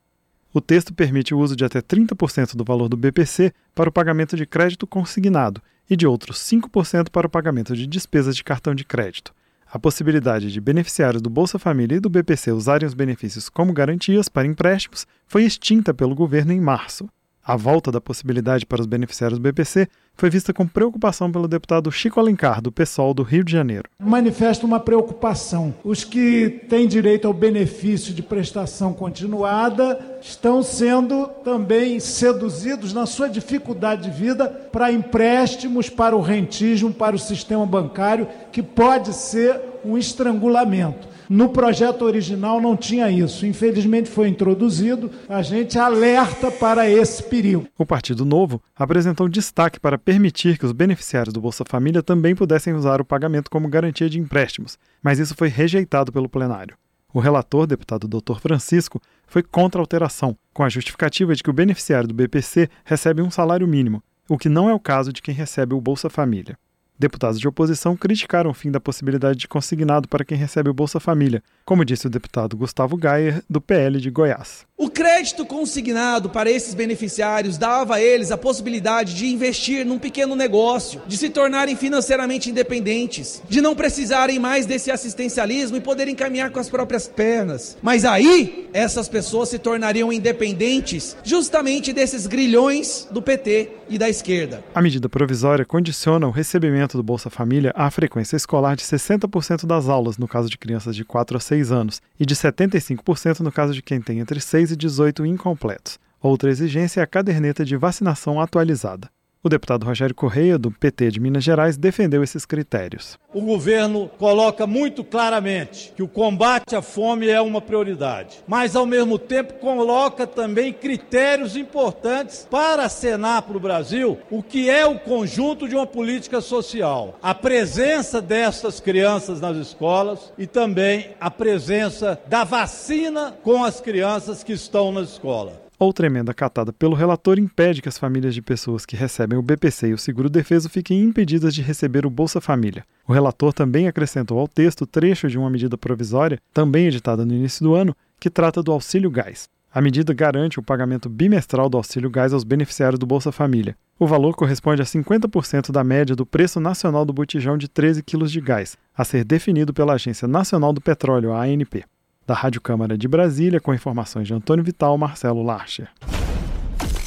[0.53, 4.37] O texto permite o uso de até 30% do valor do BPC para o pagamento
[4.37, 8.85] de crédito consignado e de outros 5% para o pagamento de despesas de cartão de
[8.85, 9.33] crédito.
[9.69, 14.29] A possibilidade de beneficiários do Bolsa Família e do BPC usarem os benefícios como garantias
[14.29, 17.09] para empréstimos foi extinta pelo governo em março.
[17.47, 21.91] A volta da possibilidade para os beneficiários do BPC foi vista com preocupação pelo deputado
[21.91, 23.87] Chico Alencar, do PSOL do Rio de Janeiro.
[23.99, 25.71] Manifesta uma preocupação.
[25.83, 33.29] Os que têm direito ao benefício de prestação continuada estão sendo também seduzidos na sua
[33.29, 39.74] dificuldade de vida para empréstimos, para o rentismo, para o sistema bancário, que pode ser
[39.85, 41.07] um estrangulamento.
[41.29, 43.45] No projeto original não tinha isso.
[43.45, 45.09] Infelizmente foi introduzido.
[45.27, 47.67] A gente alerta para esse perigo.
[47.77, 52.73] O Partido Novo apresentou destaque para permitir que os beneficiários do Bolsa Família também pudessem
[52.73, 56.77] usar o pagamento como garantia de empréstimos, mas isso foi rejeitado pelo plenário.
[57.13, 58.39] O relator, deputado Dr.
[58.39, 63.21] Francisco, foi contra a alteração, com a justificativa de que o beneficiário do BPC recebe
[63.21, 66.57] um salário mínimo, o que não é o caso de quem recebe o Bolsa Família.
[66.97, 70.97] Deputados de oposição criticaram o fim da possibilidade de consignado para quem recebe o Bolsa
[70.97, 74.65] Família, como disse o deputado Gustavo Gayer, do PL de Goiás.
[74.77, 80.35] O crédito consignado para esses beneficiários dava a eles a possibilidade de investir num pequeno
[80.35, 86.49] negócio, de se tornarem financeiramente independentes, de não precisarem mais desse assistencialismo e poderem caminhar
[86.51, 87.77] com as próprias pernas.
[87.81, 94.63] Mas aí, essas pessoas se tornariam independentes justamente desses grilhões do PT e da esquerda.
[94.73, 99.89] A medida provisória condiciona o recebimento do Bolsa Família à frequência escolar de 60% das
[99.89, 103.73] aulas no caso de crianças de 4 a 6 anos e de 75% no caso
[103.73, 105.97] de quem tem entre 6 e 18 incompletos.
[106.21, 109.09] Outra exigência é a caderneta de vacinação atualizada.
[109.45, 113.15] O deputado Rogério Correia, do PT de Minas Gerais, defendeu esses critérios.
[113.31, 118.87] O governo coloca muito claramente que o combate à fome é uma prioridade, mas ao
[118.87, 124.97] mesmo tempo coloca também critérios importantes para acenar para o Brasil o que é o
[124.97, 127.19] conjunto de uma política social.
[127.21, 134.43] A presença dessas crianças nas escolas e também a presença da vacina com as crianças
[134.43, 135.64] que estão na escola.
[135.77, 139.89] Outra emenda catada pelo relator impede que as famílias de pessoas que recebem o BPC
[139.89, 142.85] e o seguro defeso fiquem impedidas de receber o Bolsa Família.
[143.05, 147.61] O relator também acrescentou ao texto trecho de uma medida provisória, também editada no início
[147.61, 149.49] do ano, que trata do auxílio gás.
[149.73, 153.75] A medida garante o pagamento bimestral do auxílio gás aos beneficiários do Bolsa Família.
[153.99, 158.31] O valor corresponde a 50% da média do preço nacional do botijão de 13 quilos
[158.31, 161.83] de gás, a ser definido pela Agência Nacional do Petróleo, ANP
[162.25, 165.89] da Rádio Câmara de Brasília, com informações de Antônio Vital, Marcelo Larcher.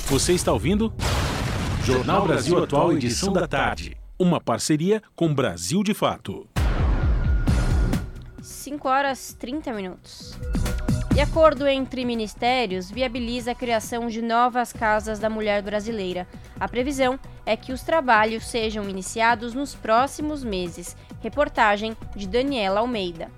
[0.07, 0.93] Você está ouvindo?
[1.85, 3.97] Jornal Brasil Atual, edição da tarde.
[4.19, 6.47] Uma parceria com Brasil de Fato.
[8.41, 10.39] 5 horas 30 minutos.
[11.17, 16.29] E acordo entre ministérios viabiliza a criação de novas casas da mulher brasileira.
[16.61, 20.97] A previsão é que os trabalhos sejam iniciados nos próximos meses.
[21.21, 23.31] Reportagem de Daniela Almeida.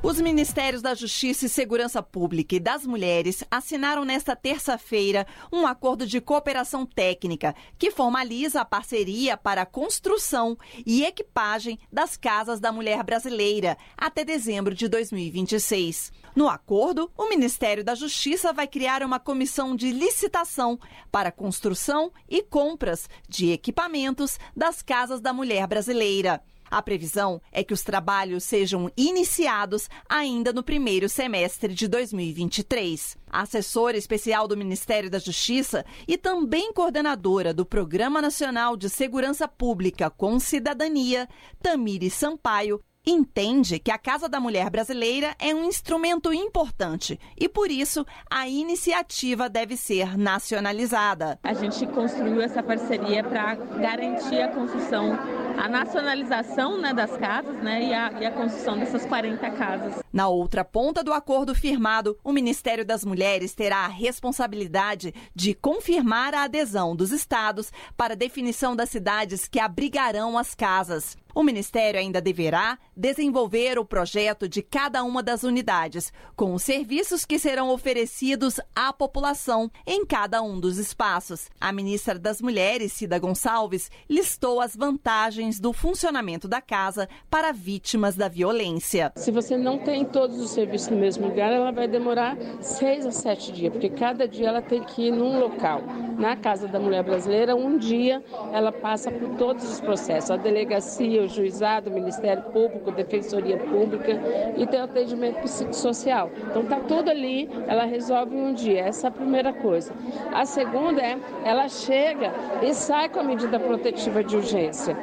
[0.00, 6.06] Os Ministérios da Justiça e Segurança Pública e das Mulheres assinaram nesta terça-feira um acordo
[6.06, 10.56] de cooperação técnica que formaliza a parceria para a construção
[10.86, 16.12] e equipagem das casas da mulher brasileira até dezembro de 2026.
[16.34, 20.78] No acordo, o Ministério da Justiça vai criar uma comissão de licitação
[21.10, 26.40] para construção e compras de equipamentos das casas da mulher brasileira.
[26.70, 33.16] A previsão é que os trabalhos sejam iniciados ainda no primeiro semestre de 2023.
[33.30, 39.46] A assessora especial do Ministério da Justiça e também coordenadora do Programa Nacional de Segurança
[39.46, 41.28] Pública com Cidadania,
[41.62, 47.70] Tamiri Sampaio, entende que a Casa da Mulher Brasileira é um instrumento importante e, por
[47.70, 51.38] isso, a iniciativa deve ser nacionalizada.
[51.42, 55.18] A gente construiu essa parceria para garantir a construção,
[55.58, 60.02] a nacionalização né, das casas né, e, a, e a construção dessas 40 casas.
[60.12, 66.32] Na outra ponta do acordo firmado, o Ministério das Mulheres terá a responsabilidade de confirmar
[66.32, 71.16] a adesão dos estados para definição das cidades que abrigarão as casas.
[71.34, 77.24] O Ministério ainda deverá desenvolver o projeto de cada uma das unidades, com os serviços
[77.24, 81.48] que serão oferecidos à população em cada um dos espaços.
[81.60, 88.16] A ministra das Mulheres, Cida Gonçalves, listou as vantagens do funcionamento da casa para vítimas
[88.16, 89.12] da violência.
[89.16, 93.12] Se você não tem todos os serviços no mesmo lugar, ela vai demorar seis a
[93.12, 95.82] sete dias, porque cada dia ela tem que ir num local.
[96.18, 101.17] Na Casa da Mulher Brasileira, um dia ela passa por todos os processos, a delegacia,
[101.20, 104.20] o juizado, o Ministério Público, Defensoria Pública
[104.56, 106.30] e tem atendimento psicossocial.
[106.50, 108.80] Então tá tudo ali, ela resolve um dia.
[108.82, 109.92] Essa é a primeira coisa.
[110.32, 114.96] A segunda é, ela chega e sai com a medida protetiva de urgência,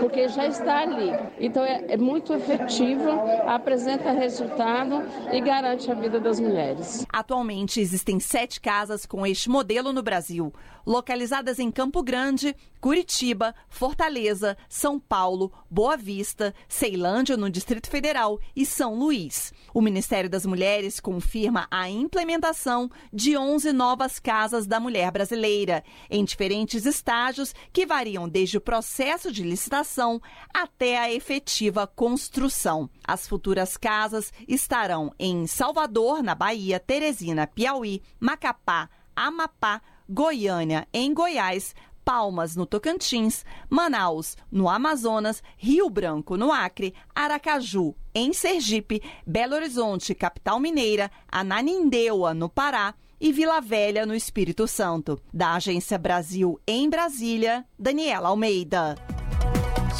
[0.00, 1.12] porque já está ali.
[1.38, 3.12] Então é, é muito efetiva,
[3.46, 7.06] apresenta resultado e garante a vida das mulheres.
[7.12, 10.52] Atualmente existem sete casas com este modelo no Brasil,
[10.86, 18.66] localizadas em Campo Grande, Curitiba, Fortaleza, São Paulo, Boa Vista, Ceilândia, no Distrito Federal e
[18.66, 19.52] São Luís.
[19.72, 26.24] O Ministério das Mulheres confirma a implementação de 11 novas casas da mulher brasileira, em
[26.24, 30.20] diferentes estágios que variam desde o processo de licitação
[30.52, 32.90] até a efetiva construção.
[33.06, 41.74] As futuras casas estarão em Salvador, na Bahia, Teresina, Piauí, Macapá, Amapá, Goiânia, em Goiás,
[42.04, 50.14] Palmas, no Tocantins, Manaus, no Amazonas, Rio Branco, no Acre, Aracaju, em Sergipe, Belo Horizonte,
[50.14, 55.20] capital mineira, Ananindeua, no Pará e Vila Velha, no Espírito Santo.
[55.32, 58.96] Da Agência Brasil em Brasília, Daniela Almeida.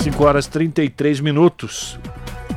[0.02, 1.98] 5 horas 33 minutos.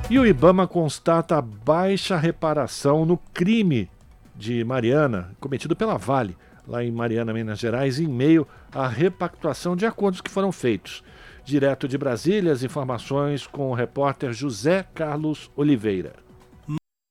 [0.10, 3.90] E o Ibama constata baixa reparação no crime
[4.36, 6.36] de Mariana cometido pela Vale
[6.68, 11.04] lá em Mariana, Minas Gerais, em meio à repactuação de acordos que foram feitos.
[11.44, 16.25] Direto de Brasília, as informações com o repórter José Carlos Oliveira.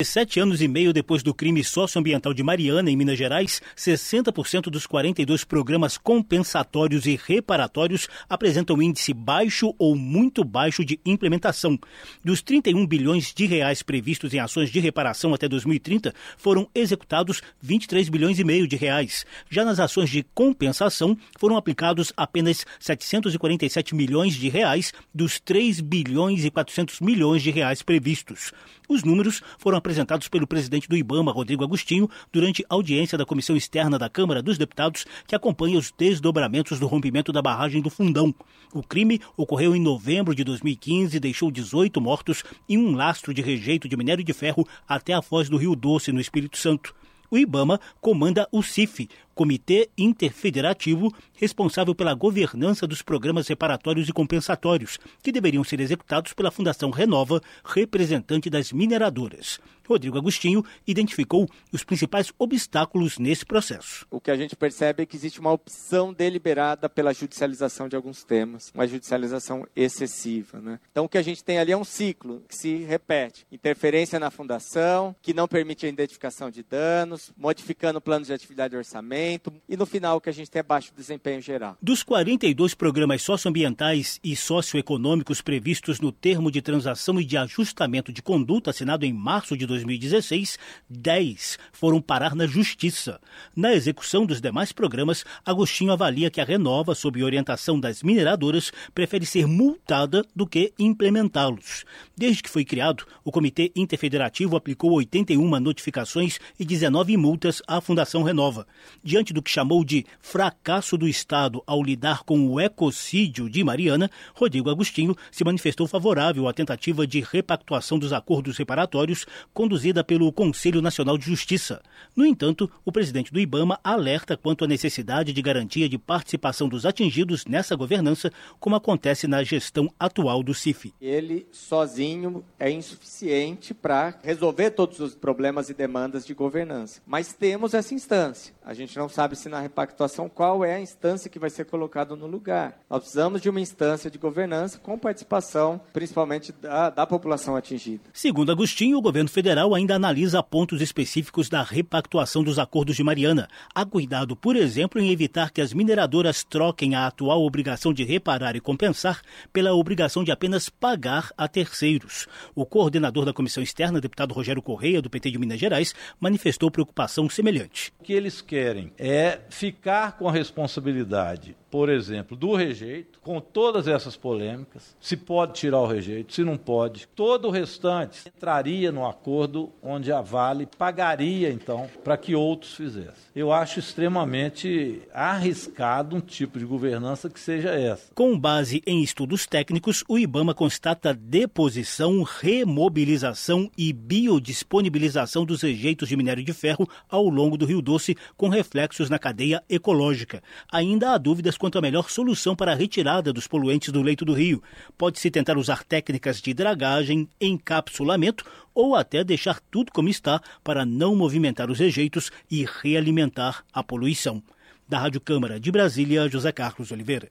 [0.05, 4.87] Sete anos e meio depois do crime socioambiental de Mariana, em Minas Gerais, 60% dos
[4.87, 11.79] 42 programas compensatórios e reparatórios apresentam índice baixo ou muito baixo de implementação.
[12.25, 18.09] Dos 31 bilhões de reais previstos em ações de reparação até 2030, foram executados 23
[18.09, 19.25] bilhões e meio de reais.
[19.49, 26.45] Já nas ações de compensação, foram aplicados apenas 747 milhões de reais dos 3 bilhões
[26.45, 28.53] e 400 milhões de reais previstos.
[28.89, 29.94] Os números foram apresentados
[30.31, 35.05] pelo presidente do IBAMA, Rodrigo Agostinho, durante audiência da Comissão Externa da Câmara dos Deputados,
[35.27, 38.35] que acompanha os desdobramentos do rompimento da barragem do Fundão.
[38.73, 43.43] O crime ocorreu em novembro de 2015 e deixou 18 mortos e um lastro de
[43.43, 46.95] rejeito de minério de ferro até a foz do Rio Doce, no Espírito Santo.
[47.31, 54.99] O IBAMA comanda o CIF, Comitê Interfederativo responsável pela governança dos programas reparatórios e compensatórios,
[55.22, 59.59] que deveriam ser executados pela Fundação Renova, representante das mineradoras.
[59.87, 64.07] Rodrigo Agostinho identificou os principais obstáculos nesse processo.
[64.11, 68.24] O que a gente percebe é que existe uma opção deliberada pela judicialização de alguns
[68.24, 70.59] temas, uma judicialização excessiva.
[70.59, 70.80] Né?
[70.91, 74.30] Então, o que a gente tem ali é um ciclo que se repete: interferência na
[74.30, 79.24] fundação, que não permite a identificação de danos, modificando planos de atividade e orçamento,
[79.68, 81.77] e no final, que a gente tem baixo desempenho geral.
[81.81, 88.22] Dos 42 programas socioambientais e socioeconômicos previstos no termo de transação e de ajustamento de
[88.22, 90.59] conduta assinado em março de 2016,
[90.89, 93.20] 10 foram parar na Justiça.
[93.55, 99.27] Na execução dos demais programas, Agostinho avalia que a Renova, sob orientação das mineradoras, prefere
[99.27, 101.85] ser multada do que implementá-los.
[102.16, 108.22] Desde que foi criado, o Comitê Interfederativo aplicou 81 notificações e 19 multas à Fundação
[108.22, 108.66] Renova.
[109.15, 114.11] Diante do que chamou de fracasso do Estado ao lidar com o ecocídio de Mariana,
[114.35, 120.83] Rodrigo Agostinho se manifestou favorável à tentativa de repactuação dos acordos reparatórios conduzida pelo Conselho
[120.83, 121.81] Nacional de Justiça.
[122.17, 126.85] No entanto, o presidente do IBAMA alerta quanto à necessidade de garantia de participação dos
[126.85, 130.93] atingidos nessa governança, como acontece na gestão atual do CIF.
[131.01, 137.01] Ele sozinho é insuficiente para resolver todos os problemas e demandas de governança.
[137.07, 138.53] Mas temos essa instância.
[138.67, 142.17] A gente não sabe se na repactuação qual é a instância que vai ser colocada
[142.17, 142.81] no lugar.
[142.89, 148.05] Nós precisamos de uma instância de governança com participação, principalmente da, da população atingida.
[148.15, 153.49] Segundo Agostinho, o governo federal ainda analisa pontos específicos da repactuação dos acordos de Mariana.
[153.75, 158.57] Há cuidado, por exemplo, em evitar que as mineradoras troquem a atual obrigação de reparar
[158.57, 159.21] e compensar
[159.53, 162.27] pela obrigação de apenas pagar a terceiros.
[162.55, 167.29] O coordenador da comissão externa, deputado Rogério Correia, do PT de Minas Gerais, manifestou preocupação
[167.29, 167.93] semelhante.
[168.01, 168.54] O que eles querem
[168.99, 175.55] é ficar com a responsabilidade por exemplo, do rejeito, com todas essas polêmicas, se pode
[175.55, 177.09] tirar o rejeito, se não pode.
[177.16, 183.25] Todo o restante entraria no acordo onde a Vale pagaria, então, para que outros fizessem.
[183.35, 188.14] Eu acho extremamente arriscado um tipo de governança que seja essa.
[188.14, 196.16] Com base em estudos técnicos, o IBAMA constata deposição, remobilização e biodisponibilização dos rejeitos de
[196.16, 200.41] minério de ferro ao longo do Rio Doce, com reflexos na cadeia ecológica.
[200.70, 204.35] Ainda há dúvidas quanto à melhor solução para a retirada dos poluentes do leito do
[204.35, 204.62] rio.
[204.99, 208.45] Pode-se tentar usar técnicas de dragagem, encapsulamento
[208.75, 214.43] ou até deixar tudo como está para não movimentar os rejeitos e realimentar a poluição.
[214.87, 217.31] Da Rádio Câmara de Brasília, José Carlos Oliveira.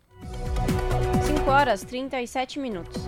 [1.28, 3.06] 5 horas 37 minutos.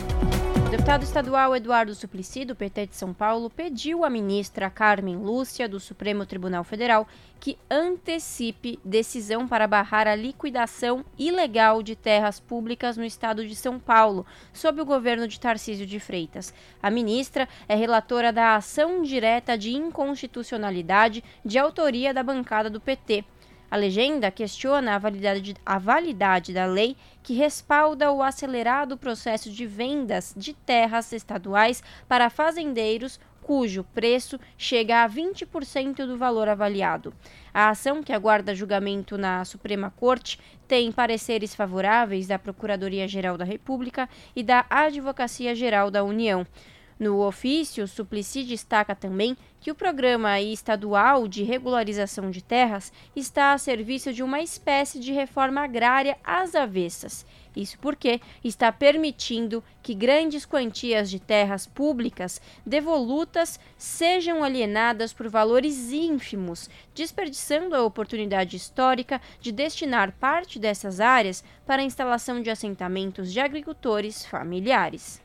[0.65, 5.69] O deputado estadual Eduardo Suplicy, do PT de São Paulo, pediu à ministra Carmen Lúcia,
[5.69, 7.07] do Supremo Tribunal Federal,
[7.39, 13.79] que antecipe decisão para barrar a liquidação ilegal de terras públicas no estado de São
[13.79, 16.51] Paulo, sob o governo de Tarcísio de Freitas.
[16.81, 23.23] A ministra é relatora da ação direta de inconstitucionalidade de autoria da bancada do PT.
[23.69, 29.65] A legenda questiona a validade, a validade da lei que respalda o acelerado processo de
[29.65, 37.13] vendas de terras estaduais para fazendeiros cujo preço chega a 20% do valor avaliado.
[37.53, 44.09] A ação, que aguarda julgamento na Suprema Corte, tem pareceres favoráveis da Procuradoria-Geral da República
[44.35, 46.45] e da Advocacia Geral da União.
[46.97, 53.57] No ofício, Suplicy destaca também que o Programa Estadual de Regularização de Terras está a
[53.57, 57.25] serviço de uma espécie de reforma agrária às avessas.
[57.53, 65.91] Isso porque está permitindo que grandes quantias de terras públicas devolutas sejam alienadas por valores
[65.91, 73.33] ínfimos, desperdiçando a oportunidade histórica de destinar parte dessas áreas para a instalação de assentamentos
[73.33, 75.24] de agricultores familiares.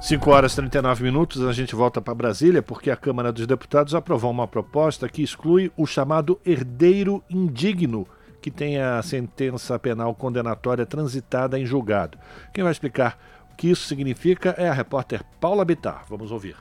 [0.00, 3.94] 5 horas e 39 minutos, a gente volta para Brasília porque a Câmara dos Deputados
[3.94, 8.06] aprovou uma proposta que exclui o chamado herdeiro indigno,
[8.40, 12.18] que tem a sentença penal condenatória transitada em julgado.
[12.54, 13.18] Quem vai explicar
[13.52, 16.04] o que isso significa é a repórter Paula Bittar.
[16.08, 16.56] Vamos ouvir.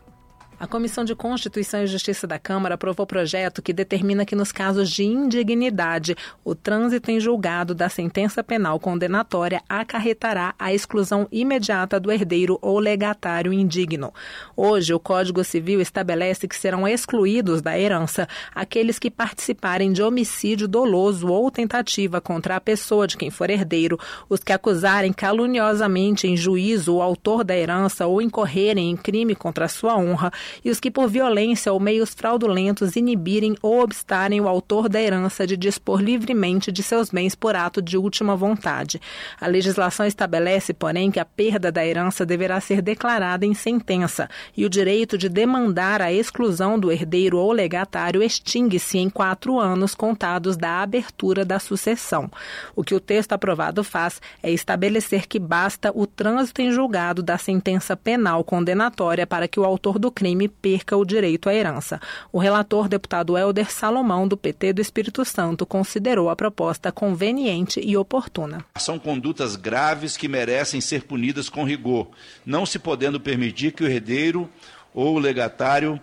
[0.58, 4.90] A Comissão de Constituição e Justiça da Câmara aprovou projeto que determina que, nos casos
[4.90, 12.10] de indignidade, o trânsito em julgado da sentença penal condenatória acarretará a exclusão imediata do
[12.10, 14.14] herdeiro ou legatário indigno.
[14.56, 20.70] Hoje, o Código Civil estabelece que serão excluídos da herança aqueles que participarem de homicídio
[20.70, 24.00] doloso ou tentativa contra a pessoa de quem for herdeiro,
[24.30, 29.66] os que acusarem caluniosamente em juízo o autor da herança ou incorrerem em crime contra
[29.66, 30.32] a sua honra
[30.64, 35.46] e os que, por violência ou meios fraudulentos, inibirem ou obstarem o autor da herança
[35.46, 39.02] de dispor livremente de seus bens por ato de última vontade.
[39.40, 44.66] A legislação estabelece, porém, que a perda da herança deverá ser declarada em sentença e
[44.66, 50.58] o direito de demandar a exclusão do herdeiro ou legatário extingue-se em quatro anos contados
[50.58, 52.30] da abertura da sucessão.
[52.76, 57.38] O que o texto aprovado faz é estabelecer que basta o trânsito em julgado da
[57.38, 62.00] sentença penal condenatória para que o autor do crime crime perca o direito à herança.
[62.32, 67.96] O relator, deputado Helder Salomão, do PT do Espírito Santo, considerou a proposta conveniente e
[67.96, 68.66] oportuna.
[68.78, 72.10] São condutas graves que merecem ser punidas com rigor,
[72.46, 74.50] não se podendo permitir que o herdeiro
[74.94, 76.00] ou o legatário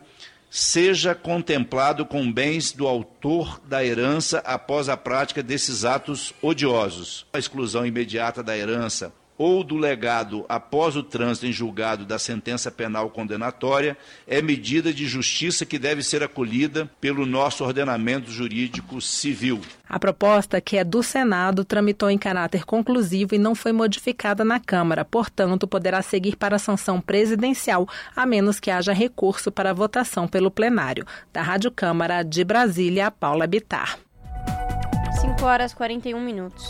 [0.50, 7.26] seja contemplado com bens do autor da herança após a prática desses atos odiosos.
[7.32, 9.12] A exclusão imediata da herança
[9.42, 15.04] ou do legado após o trânsito em julgado da sentença penal condenatória é medida de
[15.04, 19.60] justiça que deve ser acolhida pelo nosso ordenamento jurídico civil.
[19.88, 24.60] A proposta, que é do Senado, tramitou em caráter conclusivo e não foi modificada na
[24.60, 30.28] Câmara, portanto, poderá seguir para a sanção presidencial, a menos que haja recurso para votação
[30.28, 31.04] pelo plenário.
[31.32, 33.98] Da Rádio Câmara de Brasília, Paula Bitar.
[35.20, 36.64] 5 horas 41 minutos.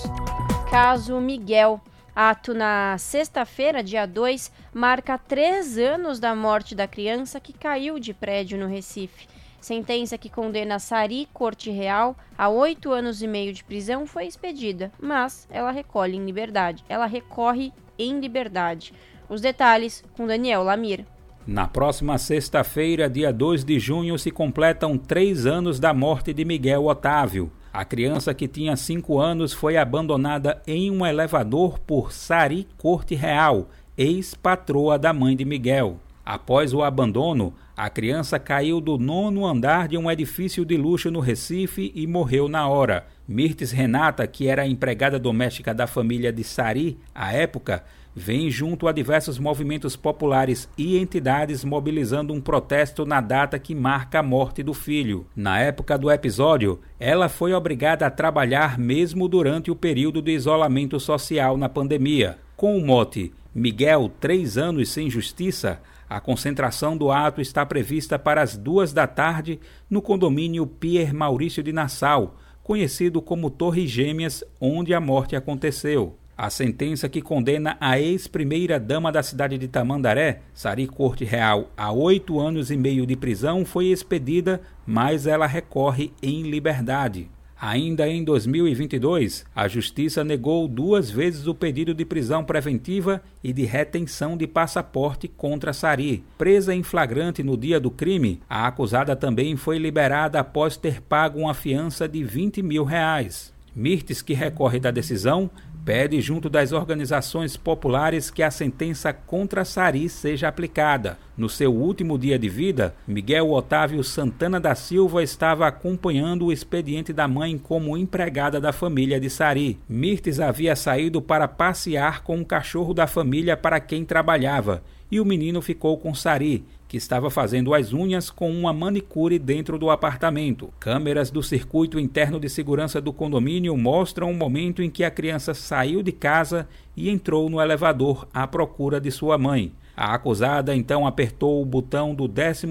[0.70, 1.78] Caso Miguel.
[2.14, 8.12] Ato na sexta-feira, dia 2, marca três anos da morte da criança que caiu de
[8.12, 9.26] prédio no Recife.
[9.58, 14.92] Sentença que condena Sari Corte Real a oito anos e meio de prisão foi expedida,
[15.00, 16.84] mas ela recolhe em liberdade.
[16.86, 18.92] Ela recorre em liberdade.
[19.26, 21.06] Os detalhes com Daniel Lamir.
[21.46, 26.84] Na próxima sexta-feira, dia 2 de junho, se completam três anos da morte de Miguel
[26.84, 27.50] Otávio.
[27.72, 33.70] A criança que tinha 5 anos foi abandonada em um elevador por Sari Corte Real,
[33.96, 35.96] ex-patroa da mãe de Miguel.
[36.22, 41.18] Após o abandono, a criança caiu do nono andar de um edifício de luxo no
[41.18, 43.06] Recife e morreu na hora.
[43.26, 47.82] Mirtes Renata, que era empregada doméstica da família de Sari à época,
[48.14, 54.18] vem junto a diversos movimentos populares e entidades mobilizando um protesto na data que marca
[54.18, 55.26] a morte do filho.
[55.34, 61.00] Na época do episódio, ela foi obrigada a trabalhar mesmo durante o período de isolamento
[61.00, 62.38] social na pandemia.
[62.56, 68.42] Com o mote Miguel, três anos sem justiça, a concentração do ato está prevista para
[68.42, 69.58] as duas da tarde
[69.88, 76.16] no condomínio Pier Maurício de Nassau, conhecido como Torre Gêmeas, onde a morte aconteceu.
[76.36, 82.40] A sentença que condena a ex-primeira-dama da cidade de Tamandaré, Sari Corte Real, a oito
[82.40, 87.28] anos e meio de prisão foi expedida, mas ela recorre em liberdade.
[87.60, 93.64] Ainda em 2022, a Justiça negou duas vezes o pedido de prisão preventiva e de
[93.64, 96.24] retenção de passaporte contra Sari.
[96.36, 101.38] Presa em flagrante no dia do crime, a acusada também foi liberada após ter pago
[101.38, 103.54] uma fiança de 20 mil reais.
[103.74, 105.48] Mirtes, que recorre da decisão,
[105.84, 111.18] pede junto das organizações populares que a sentença contra Sari seja aplicada.
[111.36, 117.12] No seu último dia de vida, Miguel Otávio Santana da Silva estava acompanhando o expediente
[117.12, 119.78] da mãe como empregada da família de Sari.
[119.88, 125.26] Mirtes havia saído para passear com o cachorro da família para quem trabalhava, e o
[125.26, 130.72] menino ficou com Sari, que estava fazendo as unhas com uma manicure dentro do apartamento.
[130.80, 135.52] Câmeras do circuito interno de segurança do condomínio mostram o momento em que a criança
[135.52, 139.74] saiu de casa e entrou no elevador à procura de sua mãe.
[139.94, 142.66] A acusada então apertou o botão do 12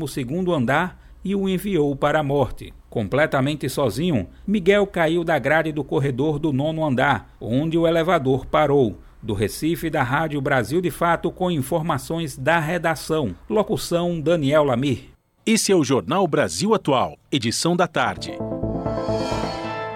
[0.52, 2.74] andar e o enviou para a morte.
[2.90, 8.98] Completamente sozinho, Miguel caiu da grade do corredor do nono andar, onde o elevador parou
[9.22, 13.36] do Recife da Rádio Brasil de Fato com informações da redação.
[13.50, 15.10] Locução Daniel Lamir.
[15.46, 18.32] Esse é o Jornal Brasil Atual, edição da tarde.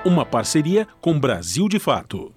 [0.05, 2.33] Uma parceria com Brasil de Fato.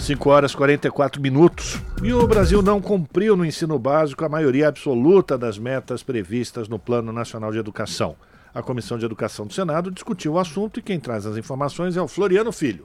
[0.00, 1.80] 5 horas e 44 minutos.
[2.02, 6.76] E o Brasil não cumpriu no ensino básico a maioria absoluta das metas previstas no
[6.76, 8.16] Plano Nacional de Educação.
[8.52, 12.02] A Comissão de Educação do Senado discutiu o assunto e quem traz as informações é
[12.02, 12.84] o Floriano Filho.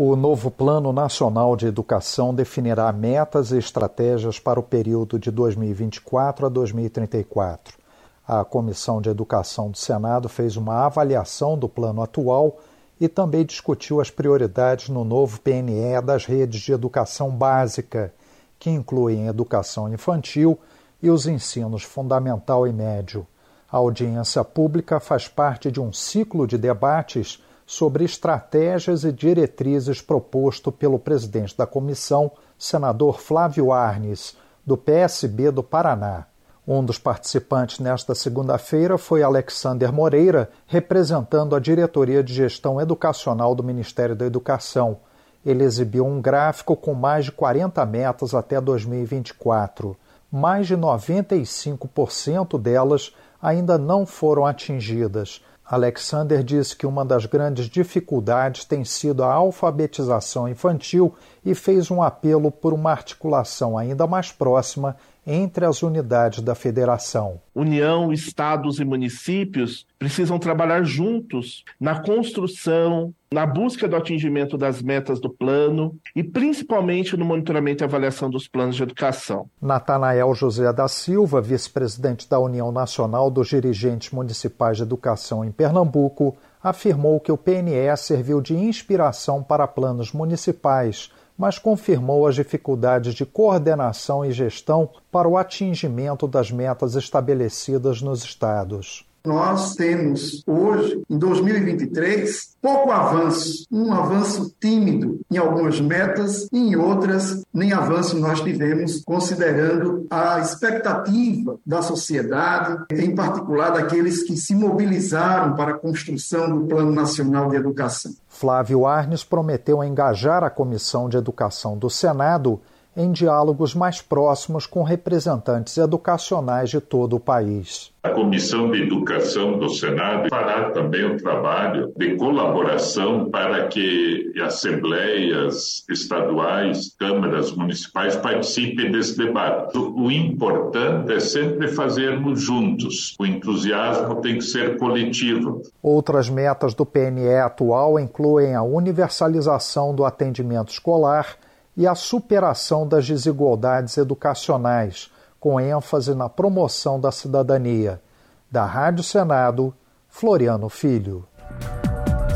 [0.00, 6.46] O novo Plano Nacional de Educação definirá metas e estratégias para o período de 2024
[6.46, 7.76] a 2034.
[8.24, 12.60] A Comissão de Educação do Senado fez uma avaliação do plano atual
[13.00, 18.14] e também discutiu as prioridades no novo PNE das redes de educação básica,
[18.56, 20.56] que incluem educação infantil
[21.02, 23.26] e os ensinos fundamental e médio.
[23.68, 30.72] A audiência pública faz parte de um ciclo de debates sobre estratégias e diretrizes proposto
[30.72, 36.24] pelo presidente da comissão, senador Flávio Arnes, do PSB do Paraná.
[36.66, 43.62] Um dos participantes nesta segunda-feira foi Alexander Moreira, representando a Diretoria de Gestão Educacional do
[43.62, 45.00] Ministério da Educação.
[45.44, 49.94] Ele exibiu um gráfico com mais de 40 metas até 2024.
[50.32, 55.42] Mais de 95% delas ainda não foram atingidas.
[55.70, 61.14] Alexander disse que uma das grandes dificuldades tem sido a alfabetização infantil
[61.44, 64.96] e fez um apelo por uma articulação ainda mais próxima
[65.30, 67.38] entre as unidades da federação.
[67.54, 75.20] União, estados e municípios precisam trabalhar juntos na construção, na busca do atingimento das metas
[75.20, 79.50] do plano e principalmente no monitoramento e avaliação dos planos de educação.
[79.60, 86.38] Natanael José da Silva, vice-presidente da União Nacional dos Dirigentes Municipais de Educação em Pernambuco,
[86.62, 93.24] afirmou que o PNE serviu de inspiração para planos municipais mas confirmou as dificuldades de
[93.24, 99.08] coordenação e gestão para o atingimento das metas estabelecidas nos estados.
[99.24, 107.42] Nós temos hoje, em 2023, pouco avanço, um avanço tímido em algumas metas em outras
[107.52, 115.54] nem avanço nós tivemos, considerando a expectativa da sociedade, em particular daqueles que se mobilizaram
[115.54, 118.12] para a construção do Plano Nacional de Educação.
[118.38, 122.60] Flávio Arnes prometeu engajar a Comissão de Educação do Senado
[122.96, 127.92] em diálogos mais próximos com representantes educacionais de todo o país.
[128.02, 135.84] A Comissão de Educação do Senado fará também o trabalho de colaboração para que assembleias
[135.90, 139.76] estaduais, câmaras municipais participem desse debate.
[139.76, 143.14] O importante é sempre fazermos juntos.
[143.18, 145.62] O entusiasmo tem que ser coletivo.
[145.82, 151.36] Outras metas do PNE atual incluem a universalização do atendimento escolar
[151.78, 158.02] e a superação das desigualdades educacionais com ênfase na promoção da cidadania.
[158.50, 159.72] Da Rádio Senado,
[160.08, 161.24] Floriano Filho.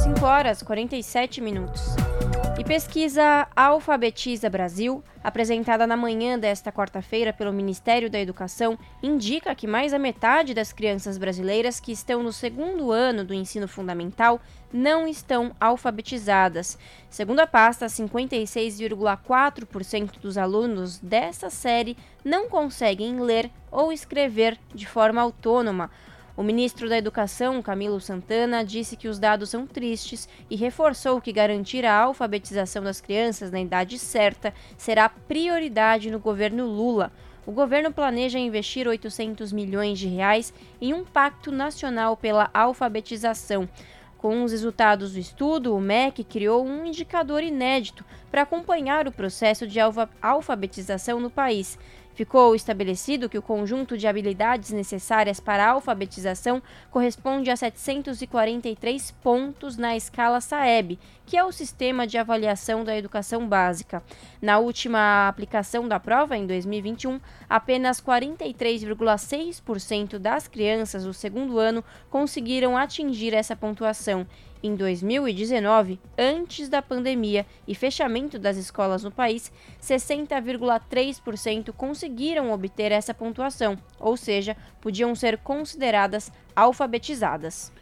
[0.01, 1.97] 5 horas e 47 minutos.
[2.63, 9.67] E pesquisa Alfabetiza Brasil, apresentada na manhã desta quarta-feira pelo Ministério da Educação, indica que
[9.67, 14.41] mais da metade das crianças brasileiras que estão no segundo ano do ensino fundamental
[14.73, 16.79] não estão alfabetizadas.
[17.11, 25.21] Segundo a pasta, 56,4% dos alunos dessa série não conseguem ler ou escrever de forma
[25.21, 25.91] autônoma
[26.35, 31.31] o ministro da Educação, Camilo Santana, disse que os dados são tristes e reforçou que
[31.31, 37.13] garantir a alfabetização das crianças na idade certa será prioridade no governo Lula.
[37.45, 43.69] O governo planeja investir 800 milhões de reais em um pacto nacional pela alfabetização.
[44.17, 49.67] Com os resultados do estudo, o MEC criou um indicador inédito para acompanhar o processo
[49.67, 49.81] de
[50.23, 51.77] alfabetização no país.
[52.15, 59.79] Ficou estabelecido que o conjunto de habilidades necessárias para a alfabetização corresponde a 743 pontos
[59.79, 64.03] na escala SAEB, que é o sistema de avaliação da educação básica.
[64.43, 72.77] Na última aplicação da prova, em 2021, apenas 43,6% das crianças do segundo ano conseguiram
[72.77, 74.27] atingir essa pontuação
[74.63, 79.51] em 2019, antes da pandemia e fechamento das escolas no país,
[79.83, 87.73] 60,3% conseguiram obter essa pontuação, ou seja, podiam ser consideradas alfabetizadas.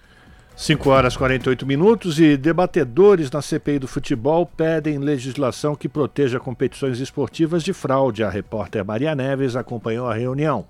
[0.56, 6.38] 5 horas e 48 minutos e debatedores na CPI do futebol pedem legislação que proteja
[6.38, 8.22] competições esportivas de fraude.
[8.22, 10.66] A repórter Maria Neves acompanhou a reunião.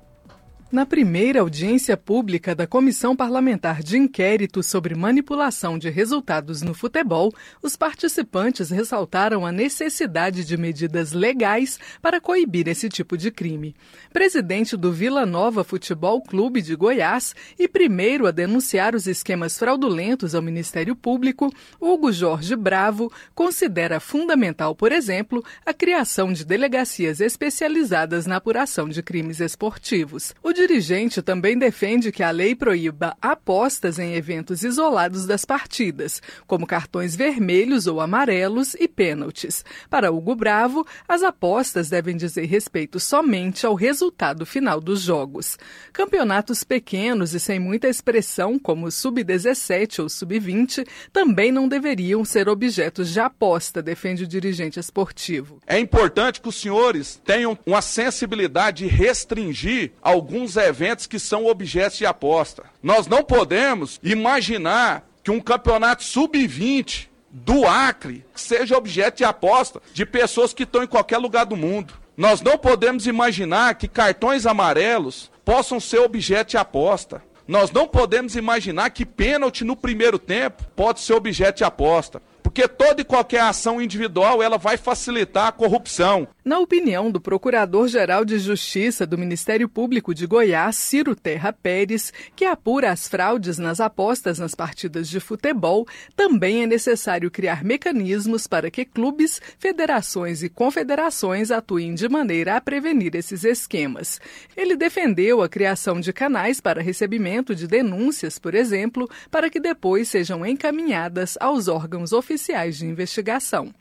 [0.72, 7.34] Na primeira audiência pública da Comissão Parlamentar de Inquérito sobre Manipulação de Resultados no Futebol,
[7.60, 13.74] os participantes ressaltaram a necessidade de medidas legais para coibir esse tipo de crime.
[14.12, 20.36] Presidente do Vila Nova Futebol Clube de Goiás e primeiro a denunciar os esquemas fraudulentos
[20.36, 28.24] ao Ministério Público, Hugo Jorge Bravo considera fundamental, por exemplo, a criação de delegacias especializadas
[28.24, 30.32] na apuração de crimes esportivos.
[30.44, 36.66] O dirigente também defende que a lei proíba apostas em eventos isolados das partidas, como
[36.66, 39.64] cartões vermelhos ou amarelos e pênaltis.
[39.88, 45.58] Para Hugo Bravo, as apostas devem dizer respeito somente ao resultado final dos jogos.
[45.94, 52.50] Campeonatos pequenos e sem muita expressão, como o sub-17 ou sub-20, também não deveriam ser
[52.50, 55.58] objetos de aposta, defende o dirigente esportivo.
[55.66, 61.46] É importante que os senhores tenham uma sensibilidade de restringir alguns alguns eventos que são
[61.46, 62.64] objetos de aposta.
[62.82, 70.04] Nós não podemos imaginar que um campeonato sub-20 do Acre seja objeto de aposta de
[70.04, 71.94] pessoas que estão em qualquer lugar do mundo.
[72.16, 77.22] Nós não podemos imaginar que cartões amarelos possam ser objeto de aposta.
[77.46, 82.66] Nós não podemos imaginar que pênalti no primeiro tempo pode ser objeto de aposta porque
[82.66, 86.26] toda e qualquer ação individual ela vai facilitar a corrupção.
[86.44, 92.44] Na opinião do Procurador-Geral de Justiça do Ministério Público de Goiás, Ciro Terra Pérez, que
[92.44, 95.86] apura as fraudes nas apostas nas partidas de futebol,
[96.16, 102.60] também é necessário criar mecanismos para que clubes, federações e confederações atuem de maneira a
[102.60, 104.20] prevenir esses esquemas.
[104.56, 110.08] Ele defendeu a criação de canais para recebimento de denúncias, por exemplo, para que depois
[110.08, 112.39] sejam encaminhadas aos órgãos oficiais
[112.78, 113.74] de investigação.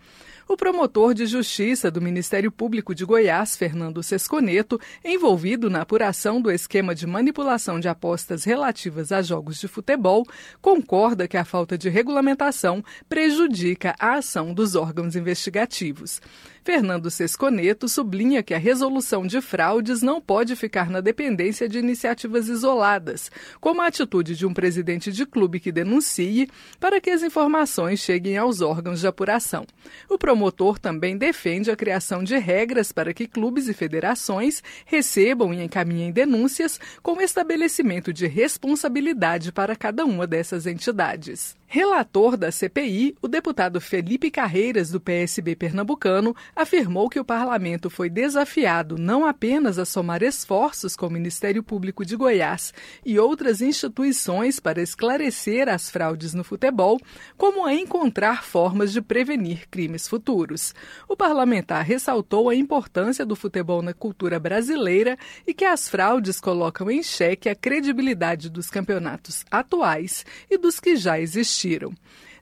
[0.51, 6.49] O promotor de justiça do Ministério Público de Goiás, Fernando Sesconeto, envolvido na apuração do
[6.49, 10.25] esquema de manipulação de apostas relativas a jogos de futebol,
[10.59, 16.19] concorda que a falta de regulamentação prejudica a ação dos órgãos investigativos.
[16.63, 22.47] Fernando Sesconeto sublinha que a resolução de fraudes não pode ficar na dependência de iniciativas
[22.47, 27.99] isoladas, como a atitude de um presidente de clube que denuncie, para que as informações
[27.99, 29.65] cheguem aos órgãos de apuração.
[30.09, 35.61] O promotor também defende a criação de regras para que clubes e federações recebam e
[35.61, 41.57] encaminhem denúncias com estabelecimento de responsabilidade para cada uma dessas entidades.
[41.71, 48.09] Relator da CPI, o deputado Felipe Carreiras, do PSB pernambucano, afirmou que o parlamento foi
[48.09, 52.73] desafiado não apenas a somar esforços com o Ministério Público de Goiás
[53.05, 56.99] e outras instituições para esclarecer as fraudes no futebol,
[57.37, 60.73] como a encontrar formas de prevenir crimes futuros.
[61.07, 65.15] O parlamentar ressaltou a importância do futebol na cultura brasileira
[65.45, 70.95] e que as fraudes colocam em xeque a credibilidade dos campeonatos atuais e dos que
[70.95, 71.58] já existiam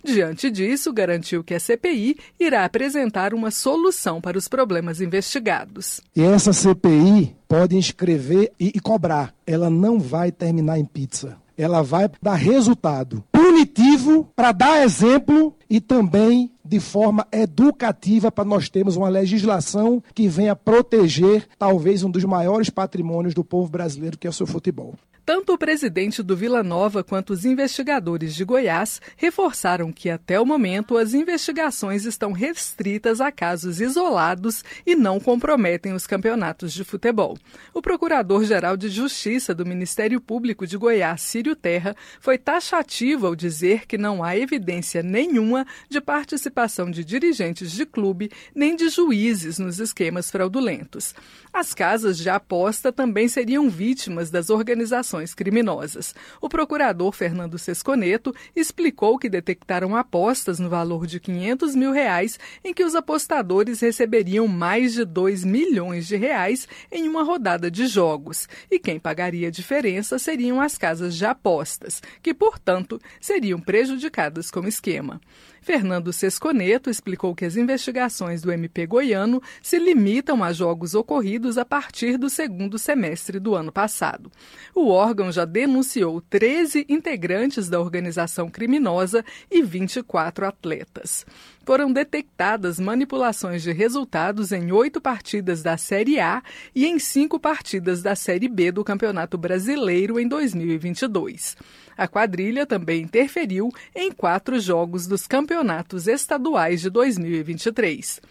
[0.04, 6.00] Diante disso, garantiu que a CPI irá apresentar uma solução para os problemas investigados.
[6.16, 9.34] E essa CPI pode inscrever e, e cobrar.
[9.46, 11.38] Ela não vai terminar em pizza.
[11.58, 18.70] Ela vai dar resultado punitivo para dar exemplo e também de forma educativa para nós
[18.70, 24.28] termos uma legislação que venha proteger talvez um dos maiores patrimônios do povo brasileiro, que
[24.28, 24.94] é o seu futebol.
[25.28, 30.46] Tanto o presidente do Vila Nova quanto os investigadores de Goiás reforçaram que, até o
[30.46, 37.38] momento, as investigações estão restritas a casos isolados e não comprometem os campeonatos de futebol.
[37.74, 43.86] O procurador-geral de Justiça do Ministério Público de Goiás, Círio Terra, foi taxativo ao dizer
[43.86, 49.78] que não há evidência nenhuma de participação de dirigentes de clube nem de juízes nos
[49.82, 51.14] esquemas fraudulentos.
[51.52, 56.14] As casas de aposta também seriam vítimas das organizações criminosas.
[56.42, 62.74] O procurador Fernando Sesconeto explicou que detectaram apostas no valor de 500 mil reais em
[62.74, 68.48] que os apostadores receberiam mais de 2 milhões de reais em uma rodada de jogos.
[68.70, 74.62] E quem pagaria a diferença seriam as casas de apostas, que, portanto, seriam prejudicadas com
[74.62, 75.20] o esquema.
[75.68, 81.66] Fernando Sesconeto explicou que as investigações do MP goiano se limitam a jogos ocorridos a
[81.66, 84.32] partir do segundo semestre do ano passado.
[84.74, 91.26] O órgão já denunciou 13 integrantes da organização criminosa e 24 atletas
[91.68, 96.42] foram detectadas manipulações de resultados em oito partidas da Série A
[96.74, 101.58] e em cinco partidas da Série B do Campeonato Brasileiro em 2022.
[101.98, 108.22] A quadrilha também interferiu em quatro jogos dos campeonatos estaduais de 2023.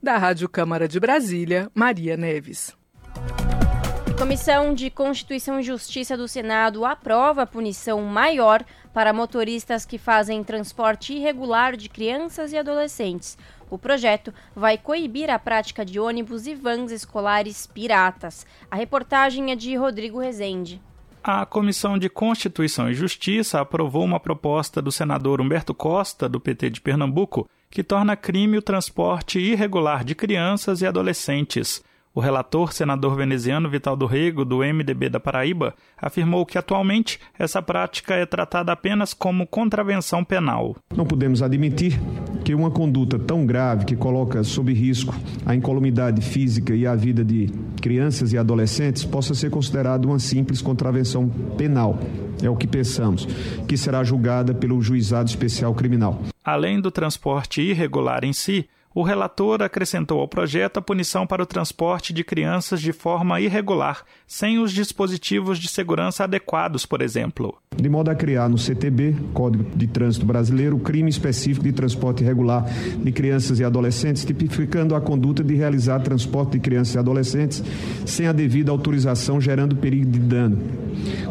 [0.00, 2.76] Da Rádio Câmara de Brasília, Maria Neves.
[4.16, 8.64] Comissão de Constituição e Justiça do Senado aprova punição maior
[8.94, 13.36] para motoristas que fazem transporte irregular de crianças e adolescentes.
[13.68, 18.46] O projeto vai coibir a prática de ônibus e vans escolares piratas.
[18.70, 20.80] A reportagem é de Rodrigo Rezende.
[21.22, 26.70] A Comissão de Constituição e Justiça aprovou uma proposta do senador Humberto Costa, do PT
[26.70, 31.82] de Pernambuco, que torna crime o transporte irregular de crianças e adolescentes.
[32.16, 37.60] O relator, senador veneziano Vital do Rego, do MDB da Paraíba, afirmou que atualmente essa
[37.60, 40.76] prática é tratada apenas como contravenção penal.
[40.96, 42.00] Não podemos admitir
[42.44, 45.12] que uma conduta tão grave que coloca sob risco
[45.44, 47.50] a incolumidade física e a vida de
[47.82, 51.98] crianças e adolescentes possa ser considerada uma simples contravenção penal.
[52.40, 53.26] É o que pensamos,
[53.66, 56.20] que será julgada pelo Juizado Especial Criminal.
[56.44, 61.46] Além do transporte irregular em si, o relator acrescentou ao projeto a punição para o
[61.46, 67.58] transporte de crianças de forma irregular, sem os dispositivos de segurança adequados, por exemplo.
[67.74, 72.22] De modo a criar no CTB, Código de Trânsito Brasileiro, o crime específico de transporte
[72.22, 77.64] irregular de crianças e adolescentes, tipificando a conduta de realizar transporte de crianças e adolescentes
[78.06, 80.58] sem a devida autorização, gerando perigo de dano,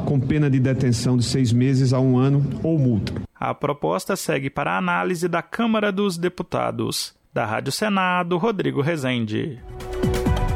[0.05, 3.14] com pena de detenção de seis meses a um ano ou multa.
[3.34, 7.14] A proposta segue para a análise da Câmara dos Deputados.
[7.34, 9.60] Da Rádio Senado, Rodrigo Rezende.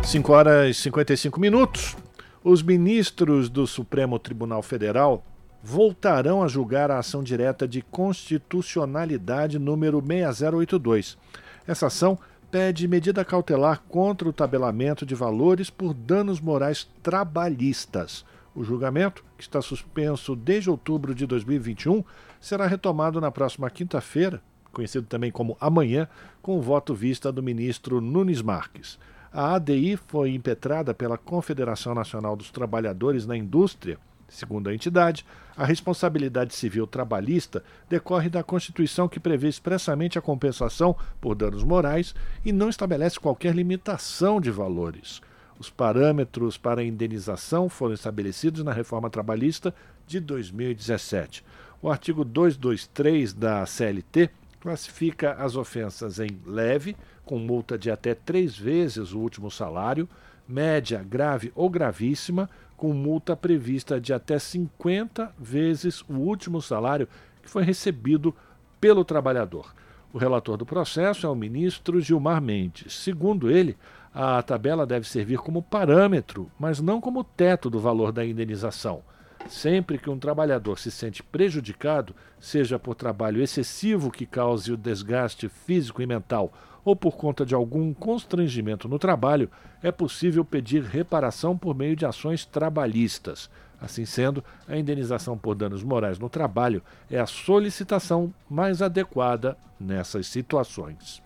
[0.03, 1.97] 5 horas e 55 minutos.
[2.43, 5.25] Os ministros do Supremo Tribunal Federal
[5.63, 11.17] voltarão a julgar a ação direta de constitucionalidade número 6082.
[11.65, 12.15] Essa ação
[12.51, 18.23] pede medida cautelar contra o tabelamento de valores por danos morais trabalhistas.
[18.53, 22.03] O julgamento, que está suspenso desde outubro de 2021,
[22.39, 26.07] será retomado na próxima quinta-feira, conhecido também como amanhã,
[26.41, 28.97] com o voto vista do ministro Nunes Marques.
[29.31, 33.99] A ADI foi impetrada pela Confederação Nacional dos Trabalhadores na Indústria.
[34.29, 40.95] Segundo a entidade, a responsabilidade civil trabalhista decorre da Constituição que prevê expressamente a compensação
[41.21, 42.13] por danos morais
[42.43, 45.21] e não estabelece qualquer limitação de valores.
[45.59, 49.73] Os parâmetros para a indenização foram estabelecidos na reforma trabalhista
[50.05, 51.43] de 2017.
[51.81, 56.95] O artigo 223 da CLT classifica as ofensas em leve,
[57.25, 60.07] com multa de até três vezes o último salário,
[60.47, 67.07] média, grave ou gravíssima, com multa prevista de até 50 vezes o último salário
[67.41, 68.33] que foi recebido
[68.79, 69.73] pelo trabalhador.
[70.13, 72.93] O relator do processo é o ministro Gilmar Mendes.
[72.93, 73.75] Segundo ele,
[74.13, 79.03] a tabela deve servir como parâmetro, mas não como teto do valor da indenização.
[79.47, 85.47] Sempre que um trabalhador se sente prejudicado, seja por trabalho excessivo que cause o desgaste
[85.47, 86.51] físico e mental
[86.83, 89.51] ou por conta de algum constrangimento no trabalho,
[89.83, 93.49] é possível pedir reparação por meio de ações trabalhistas.
[93.79, 96.81] Assim sendo, a indenização por danos morais no trabalho
[97.11, 101.21] é a solicitação mais adequada nessas situações.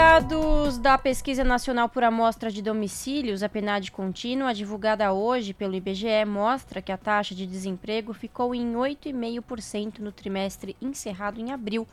[0.00, 6.24] Dados da Pesquisa Nacional por Amostra de Domicílios, a PNAD contínua, divulgada hoje pelo IBGE,
[6.24, 11.84] mostra que a taxa de desemprego ficou em 8,5% no trimestre encerrado em abril,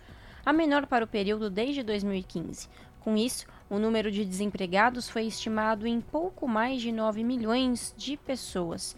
[0.46, 2.70] a menor para o período desde 2015.
[3.00, 8.18] Com isso, o número de desempregados foi estimado em pouco mais de 9 milhões de
[8.18, 8.96] pessoas.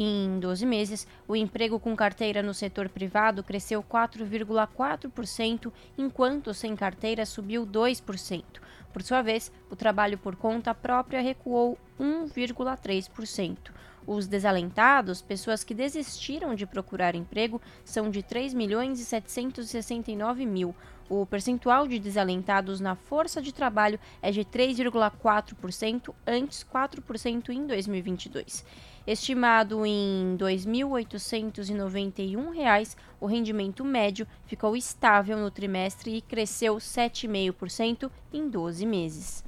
[0.00, 7.26] Em 12 meses, o emprego com carteira no setor privado cresceu 4,4%, enquanto sem carteira
[7.26, 8.44] subiu 2%.
[8.92, 13.72] Por sua vez, o trabalho por conta própria recuou 1,3%.
[14.06, 20.76] Os desalentados, pessoas que desistiram de procurar emprego, são de 3 milhões e 769 mil.
[21.10, 28.64] O percentual de desalentados na força de trabalho é de 3,4%, antes 4% em 2022.
[29.08, 38.50] Estimado em R$ 2.891, o rendimento médio ficou estável no trimestre e cresceu 7,5% em
[38.50, 39.42] 12 meses.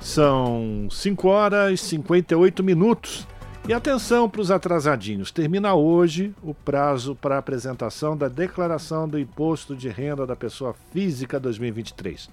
[0.00, 3.24] São 5 horas e 58 minutos.
[3.68, 9.76] E atenção para os atrasadinhos: termina hoje o prazo para apresentação da declaração do Imposto
[9.76, 12.28] de Renda da Pessoa Física 2023.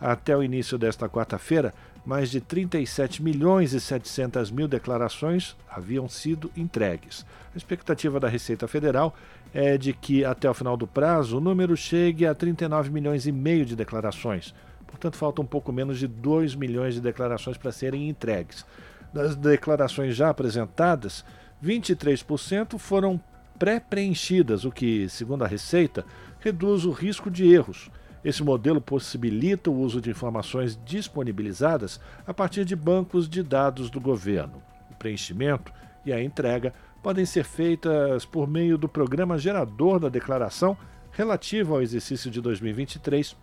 [0.00, 1.74] Até o início desta quarta-feira,
[2.08, 7.26] mais de 37 milhões e 700 mil declarações haviam sido entregues.
[7.54, 9.14] A expectativa da Receita Federal
[9.52, 13.30] é de que até o final do prazo o número chegue a 39 milhões e
[13.30, 14.54] meio de declarações.
[14.86, 18.64] Portanto, falta um pouco menos de 2 milhões de declarações para serem entregues.
[19.12, 21.26] Das declarações já apresentadas,
[21.62, 23.20] 23% foram
[23.58, 26.06] pré-preenchidas, o que, segundo a Receita,
[26.40, 27.90] reduz o risco de erros
[28.24, 34.00] Esse modelo possibilita o uso de informações disponibilizadas a partir de bancos de dados do
[34.00, 34.62] governo.
[34.90, 35.72] O preenchimento
[36.04, 40.76] e a entrega podem ser feitas por meio do programa gerador da declaração
[41.12, 43.36] relativa ao exercício de 2023,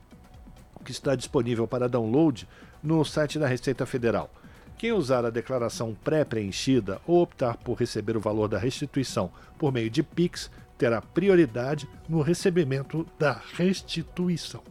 [0.84, 2.47] que está disponível para download
[2.84, 4.30] no site da Receita Federal.
[4.78, 9.89] Quem usar a declaração pré-preenchida ou optar por receber o valor da restituição por meio
[9.89, 14.61] de Pix terá prioridade no recebimento da restituição.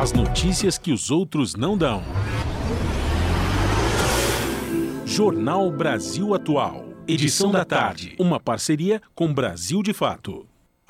[0.00, 2.02] As notícias que os outros não dão.
[5.04, 6.86] Jornal Brasil Atual.
[7.06, 8.14] Edição da tarde.
[8.18, 10.46] Uma parceria com Brasil de Fato.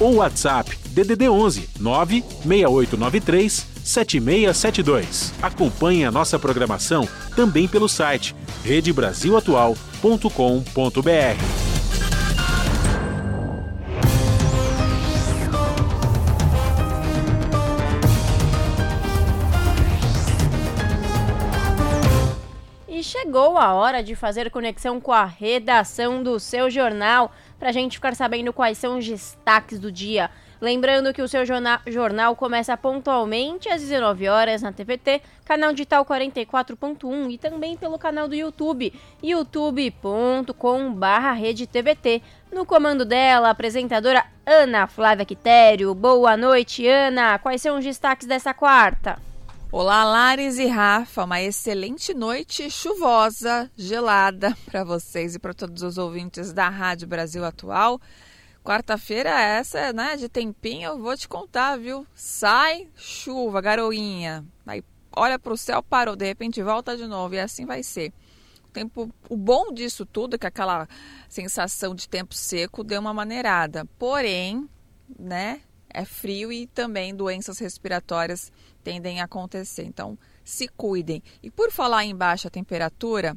[0.00, 5.32] ou WhatsApp DDD 11 96893 7672.
[5.42, 8.34] Acompanhe a nossa programação também pelo site
[8.64, 11.64] redebrasilatual.com.br.
[22.88, 27.72] E chegou a hora de fazer conexão com a redação do seu jornal para a
[27.72, 30.30] gente ficar sabendo quais são os destaques do dia.
[30.60, 37.30] Lembrando que o seu jornal começa pontualmente às 19 horas na TVT, canal digital 44.1
[37.30, 38.90] e também pelo canal do YouTube,
[39.22, 42.22] youtube.com/redetvt.
[42.50, 45.94] No comando dela, a apresentadora Ana Flávia Quitério.
[45.94, 47.38] Boa noite, Ana.
[47.38, 49.18] Quais são os destaques dessa quarta?
[49.76, 51.24] Olá, Lares e Rafa.
[51.24, 57.44] Uma excelente noite chuvosa, gelada para vocês e para todos os ouvintes da Rádio Brasil
[57.44, 58.00] Atual.
[58.62, 62.06] Quarta-feira essa, né, de tempinho, eu vou te contar, viu?
[62.14, 64.44] Sai chuva, garoinha.
[64.64, 68.12] Aí olha para o céu, parou, de repente volta de novo e assim vai ser.
[68.68, 70.86] O tempo, o bom disso tudo é que aquela
[71.28, 73.84] sensação de tempo seco deu uma maneirada.
[73.98, 74.70] Porém,
[75.18, 75.62] né,
[75.94, 79.84] é frio e também doenças respiratórias tendem a acontecer.
[79.84, 81.22] Então, se cuidem.
[81.42, 83.36] E por falar em baixa temperatura,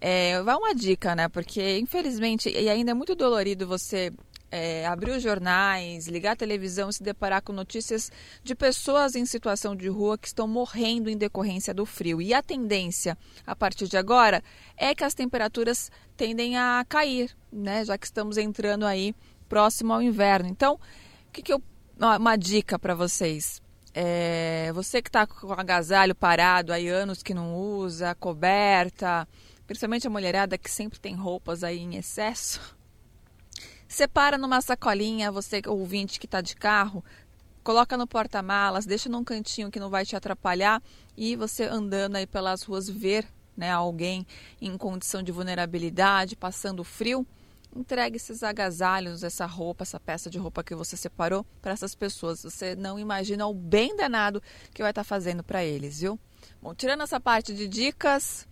[0.00, 1.28] é, vai uma dica, né?
[1.28, 4.12] Porque infelizmente, e ainda é muito dolorido você
[4.50, 8.10] é, abrir os jornais, ligar a televisão e se deparar com notícias
[8.42, 12.20] de pessoas em situação de rua que estão morrendo em decorrência do frio.
[12.20, 14.42] E a tendência, a partir de agora,
[14.76, 17.84] é que as temperaturas tendem a cair, né?
[17.84, 19.14] Já que estamos entrando aí
[19.48, 20.48] próximo ao inverno.
[20.48, 21.62] Então, o que, que eu.
[22.00, 23.60] Uma dica para vocês.
[23.92, 29.28] É, você que está com agasalho parado aí anos que não usa, coberta,
[29.66, 32.74] principalmente a mulherada que sempre tem roupas aí em excesso
[33.86, 37.04] Separa numa sacolinha, você ouvinte que está de carro,
[37.62, 40.80] coloca no porta-malas, deixa num cantinho que não vai te atrapalhar
[41.16, 44.24] e você andando aí pelas ruas ver né, alguém
[44.58, 47.26] em condição de vulnerabilidade, passando frio,
[47.74, 52.42] entregue esses agasalhos, essa roupa, essa peça de roupa que você separou para essas pessoas.
[52.42, 54.42] Você não imagina o bem danado
[54.72, 56.18] que vai estar tá fazendo para eles, viu?
[56.60, 58.46] Bom, tirando essa parte de dicas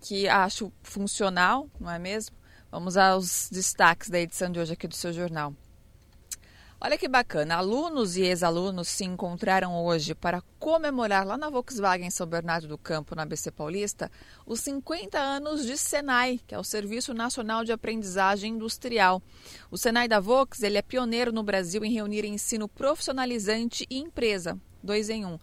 [0.00, 2.36] que acho funcional, não é mesmo?
[2.70, 5.54] Vamos aos destaques da edição de hoje aqui do seu jornal.
[6.80, 12.24] Olha que bacana, alunos e ex-alunos se encontraram hoje para comemorar lá na Volkswagen São
[12.24, 14.08] Bernardo do Campo, na BC Paulista,
[14.46, 19.20] os 50 anos de Senai, que é o Serviço Nacional de Aprendizagem Industrial.
[19.72, 24.56] O Senai da Vox ele é pioneiro no Brasil em reunir ensino profissionalizante e empresa,
[24.80, 25.36] dois em um.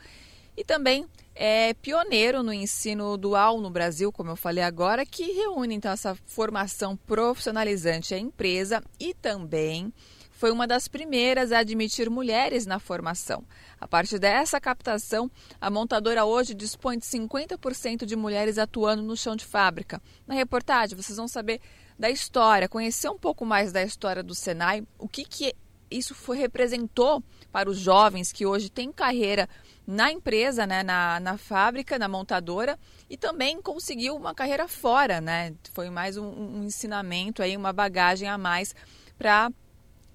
[0.56, 1.06] E também
[1.36, 6.16] é pioneiro no ensino dual no Brasil, como eu falei agora, que reúne então essa
[6.26, 9.92] formação profissionalizante à empresa e também
[10.36, 13.44] foi uma das primeiras a admitir mulheres na formação.
[13.80, 19.36] A partir dessa captação, a montadora hoje dispõe de 50% de mulheres atuando no chão
[19.36, 20.02] de fábrica.
[20.28, 21.62] Na reportagem, vocês vão saber
[21.98, 25.56] da história, conhecer um pouco mais da história do Senai, o que, que
[25.90, 29.48] isso foi, representou para os jovens que hoje têm carreira
[29.88, 32.78] na empresa, né, na, na fábrica, na montadora,
[33.10, 35.54] e também conseguiu uma carreira fora, né?
[35.72, 38.76] Foi mais um, um ensinamento aí, uma bagagem a mais
[39.18, 39.52] para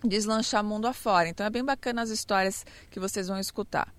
[0.05, 1.29] deslanchar mundo afora.
[1.29, 3.93] Então é bem bacana as histórias que vocês vão escutar.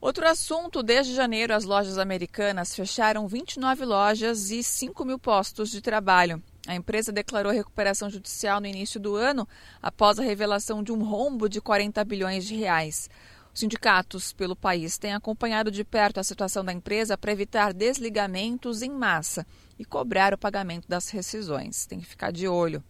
[0.00, 5.80] Outro assunto: desde janeiro, as lojas americanas fecharam 29 lojas e 5 mil postos de
[5.80, 6.42] trabalho.
[6.66, 9.46] A empresa declarou recuperação judicial no início do ano,
[9.80, 13.08] após a revelação de um rombo de 40 bilhões de reais.
[13.54, 18.82] Os sindicatos pelo país têm acompanhado de perto a situação da empresa para evitar desligamentos
[18.82, 19.46] em massa
[19.78, 21.86] e cobrar o pagamento das rescisões.
[21.86, 22.82] Tem que ficar de olho.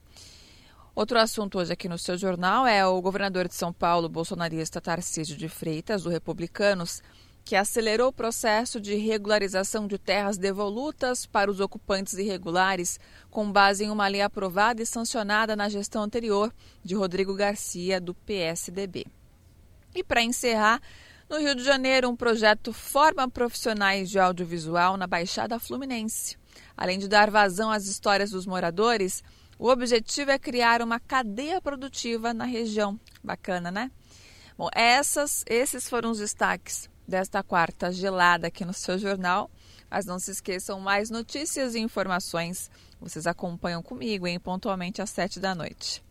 [0.94, 5.38] Outro assunto hoje aqui no seu jornal é o governador de São Paulo, bolsonarista Tarcísio
[5.38, 7.02] de Freitas, do Republicanos,
[7.42, 13.84] que acelerou o processo de regularização de terras devolutas para os ocupantes irregulares, com base
[13.84, 16.52] em uma lei aprovada e sancionada na gestão anterior
[16.84, 19.06] de Rodrigo Garcia, do PSDB.
[19.94, 20.78] E para encerrar,
[21.26, 26.36] no Rio de Janeiro, um projeto forma profissionais de audiovisual na Baixada Fluminense.
[26.76, 29.22] Além de dar vazão às histórias dos moradores,
[29.58, 32.98] o objetivo é criar uma cadeia produtiva na região.
[33.22, 33.90] Bacana, né?
[34.56, 39.50] Bom, essas, esses foram os destaques desta quarta gelada aqui no seu jornal.
[39.90, 42.70] Mas não se esqueçam, mais notícias e informações
[43.02, 46.02] vocês acompanham comigo, hein, pontualmente às sete da noite.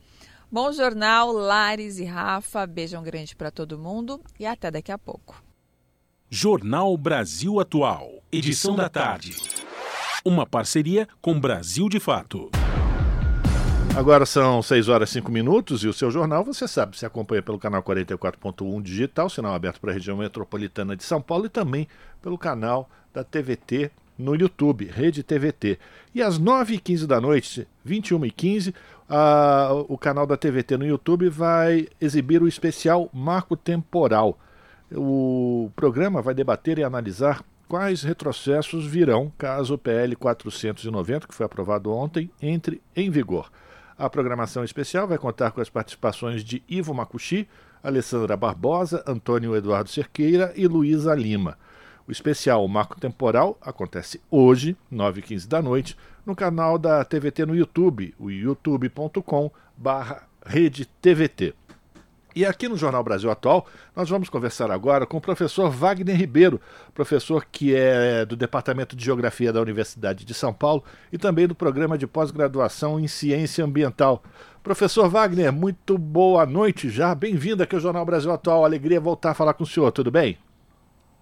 [0.51, 2.67] Bom jornal, Lares e Rafa.
[2.67, 5.41] Beijão grande para todo mundo e até daqui a pouco.
[6.29, 9.35] Jornal Brasil Atual, edição da tarde.
[10.23, 12.51] Uma parceria com Brasil de Fato.
[13.93, 17.41] Agora são 6 horas e 5 minutos e o seu jornal, você sabe, se acompanha
[17.41, 21.87] pelo canal 44.1 digital, sinal aberto para a região metropolitana de São Paulo e também
[22.21, 25.77] pelo canal da TVT no YouTube, Rede TVT.
[26.15, 28.73] E às 9h15 da noite, 21h15,
[29.87, 34.39] o canal da TVT no YouTube vai exibir o especial Marco Temporal.
[34.93, 41.45] O programa vai debater e analisar quais retrocessos virão caso o PL 490, que foi
[41.45, 43.51] aprovado ontem, entre em vigor.
[44.01, 47.47] A programação especial vai contar com as participações de Ivo Macuxi,
[47.83, 51.55] Alessandra Barbosa, Antônio Eduardo Cerqueira e Luísa Lima.
[52.07, 55.95] O especial Marco Temporal acontece hoje, 9h15 da noite,
[56.25, 59.51] no canal da TVT no YouTube, o youtube.com
[60.43, 61.53] rede TVT.
[62.33, 66.61] E aqui no Jornal Brasil Atual, nós vamos conversar agora com o professor Wagner Ribeiro,
[66.93, 71.53] professor que é do Departamento de Geografia da Universidade de São Paulo e também do
[71.53, 74.23] programa de pós-graduação em Ciência Ambiental.
[74.63, 77.13] Professor Wagner, muito boa noite já.
[77.13, 78.63] Bem-vindo aqui ao Jornal Brasil Atual.
[78.63, 80.37] Alegria voltar a falar com o senhor, tudo bem?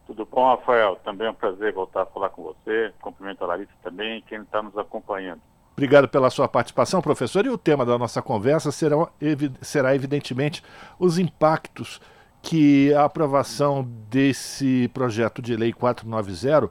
[0.06, 0.96] Tudo bom, Rafael?
[1.04, 2.94] Também é um prazer voltar a falar com você.
[3.02, 5.42] Cumprimento a Larissa também, quem está nos acompanhando.
[5.80, 7.46] Obrigado pela sua participação, professor.
[7.46, 9.08] E o tema da nossa conversa será,
[9.62, 10.62] será evidentemente,
[11.00, 12.02] os impactos
[12.42, 16.70] que a aprovação desse projeto de lei 490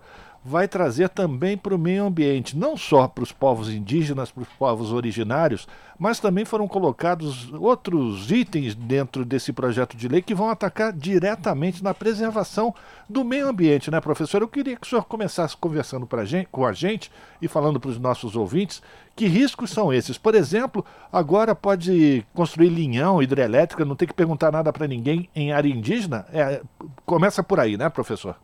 [0.49, 4.49] vai trazer também para o meio ambiente, não só para os povos indígenas, para os
[4.49, 5.69] povos originários,
[5.99, 11.85] mas também foram colocados outros itens dentro desse projeto de lei que vão atacar diretamente
[11.85, 12.75] na preservação
[13.07, 14.41] do meio ambiente, né, professor?
[14.41, 17.91] Eu queria que o senhor começasse conversando pra gente, com a gente e falando para
[17.91, 18.83] os nossos ouvintes
[19.15, 20.17] que riscos são esses.
[20.17, 20.83] Por exemplo,
[21.13, 26.25] agora pode construir linhão, hidrelétrica, não tem que perguntar nada para ninguém em área indígena?
[26.33, 26.63] É,
[27.05, 28.37] começa por aí, né, professor?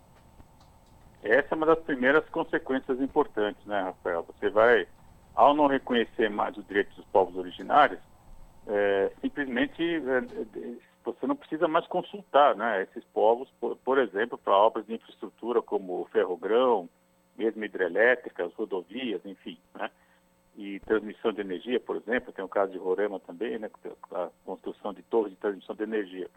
[1.24, 4.24] Essa é uma das primeiras consequências importantes, né, Rafael?
[4.24, 4.86] Você vai,
[5.34, 7.98] ao não reconhecer mais os direitos dos povos originários,
[8.66, 14.52] é, simplesmente é, você não precisa mais consultar né, esses povos, por, por exemplo, para
[14.52, 16.88] obras de infraestrutura como ferrogrão,
[17.36, 19.90] mesmo hidrelétricas, rodovias, enfim, né?
[20.56, 23.68] E transmissão de energia, por exemplo, tem o caso de Roraima também, né,
[24.12, 26.30] a construção de torres de transmissão de energia.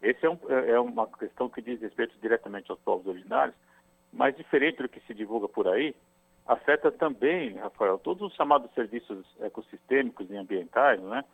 [0.00, 3.54] Esse é, um, é, é uma questão que diz respeito diretamente aos povos originários,
[4.12, 5.94] mas diferente do que se divulga por aí,
[6.46, 11.24] afeta também, Rafael, todos os chamados serviços ecossistêmicos e ambientais, né,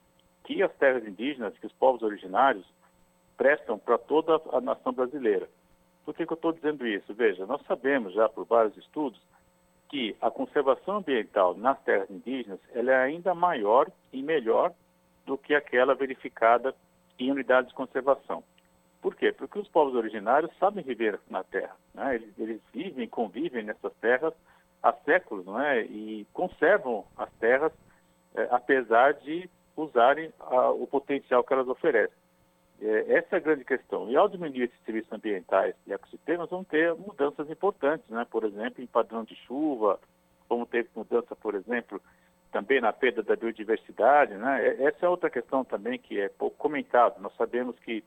[0.45, 2.66] que as terras indígenas, que os povos originários
[3.37, 5.49] prestam para toda a nação brasileira.
[6.05, 7.12] Por que, que eu estou dizendo isso?
[7.12, 9.20] Veja, nós sabemos já por vários estudos
[9.89, 14.72] que a conservação ambiental nas terras indígenas ela é ainda maior e melhor
[15.24, 16.74] do que aquela verificada
[17.18, 18.43] em unidades de conservação.
[19.01, 19.32] Por quê?
[19.32, 21.76] Porque os povos originários sabem viver na terra.
[21.94, 22.16] Né?
[22.16, 24.34] Eles, eles, vivem, convivem nessas terras
[24.82, 25.82] há séculos não é?
[25.82, 27.72] e conservam as terras,
[28.34, 32.16] é, apesar de usarem a, o potencial que elas oferecem.
[32.80, 34.11] É, essa é a grande questão.
[34.11, 38.26] E ao diminuir esses serviços ambientais e ecossistemas, vão ter mudanças importantes, né?
[38.30, 39.98] por exemplo, em padrão de chuva,
[40.48, 42.01] vamos ter mudança, por exemplo,
[42.52, 44.35] também na perda da biodiversidade.
[44.35, 44.85] Né?
[44.85, 47.16] Essa é outra questão também que é pouco comentada.
[47.18, 48.05] Nós sabemos que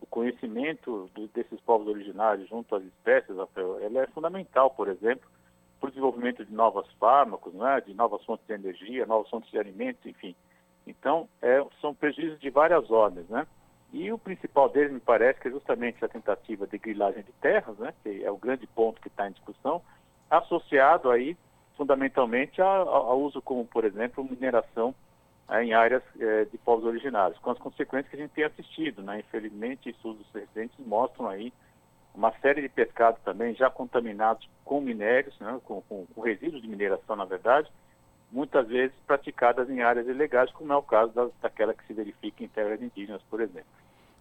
[0.00, 5.28] o conhecimento desses povos originários junto às espécies, Rafael, ela é fundamental, por exemplo,
[5.78, 9.58] para o desenvolvimento de novos fármacos, né, de novas fontes de energia, novas fontes de
[9.58, 10.34] alimentos, enfim.
[10.86, 13.46] Então, é, são prejuízos de várias ordens, né?
[13.92, 17.76] E o principal deles, me parece, que é justamente a tentativa de grilagem de terras,
[17.78, 19.82] né, que é o grande ponto que está em discussão,
[20.30, 21.36] associado aí,
[21.76, 24.94] fundamentalmente, ao uso como, por exemplo, mineração
[25.58, 29.02] em áreas é, de povos originários, com as consequências que a gente tem assistido.
[29.02, 29.20] Né?
[29.20, 31.52] Infelizmente, estudos recentes mostram aí
[32.14, 35.58] uma série de pescados também já contaminados com minérios, né?
[35.64, 37.68] com, com, com, resíduos de mineração, na verdade,
[38.30, 42.44] muitas vezes praticadas em áreas ilegais, como é o caso da, daquela que se verifica
[42.44, 43.66] em terras indígenas, por exemplo.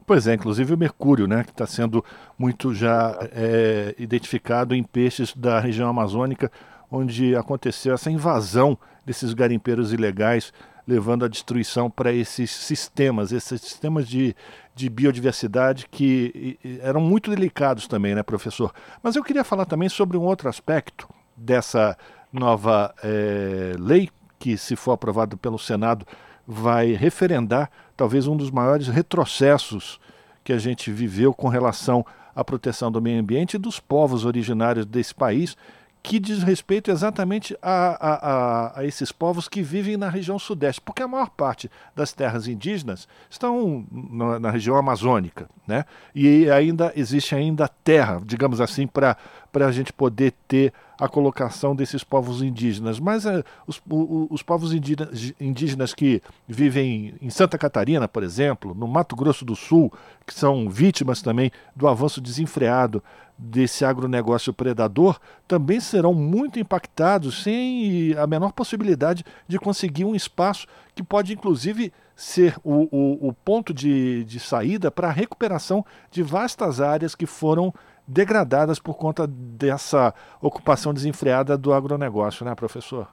[0.08, 2.04] Pois é, inclusive o mercúrio, né, que está sendo
[2.36, 6.52] muito já é, identificado em peixes da região amazônica,
[6.92, 8.76] onde aconteceu essa invasão
[9.06, 10.52] desses garimpeiros ilegais
[10.88, 14.36] levando a destruição para esses sistemas, esses sistemas de,
[14.76, 18.74] de biodiversidade que eram muito delicados também, né, professor?
[19.02, 21.98] Mas eu queria falar também sobre um outro aspecto dessa
[22.32, 26.06] nova é, lei que, se for aprovado pelo Senado,
[26.48, 30.00] vai referendar talvez um dos maiores retrocessos
[30.44, 34.86] que a gente viveu com relação à proteção do meio ambiente e dos povos originários
[34.86, 35.56] desse país
[36.02, 41.04] que diz respeito exatamente a, a, a, esses povos que vivem na região sudeste, porque
[41.04, 45.86] a maior parte das terras indígenas estão na, na região amazônica, né?
[46.16, 49.18] E ainda existe ainda terra, digamos assim, para
[49.54, 53.00] a gente poder ter a colocação desses povos indígenas.
[53.00, 58.76] Mas uh, os, o, os povos indígenas, indígenas que vivem em Santa Catarina, por exemplo,
[58.76, 59.92] no Mato Grosso do Sul,
[60.26, 63.02] que são vítimas também do avanço desenfreado
[63.38, 65.18] desse agronegócio predador,
[65.48, 71.94] também serão muito impactados sem a menor possibilidade de conseguir um espaço que pode, inclusive,
[72.20, 77.26] ser o, o, o ponto de, de saída para a recuperação de vastas áreas que
[77.26, 77.74] foram
[78.10, 83.08] degradadas por conta dessa ocupação desenfreada do agronegócio, né, professor?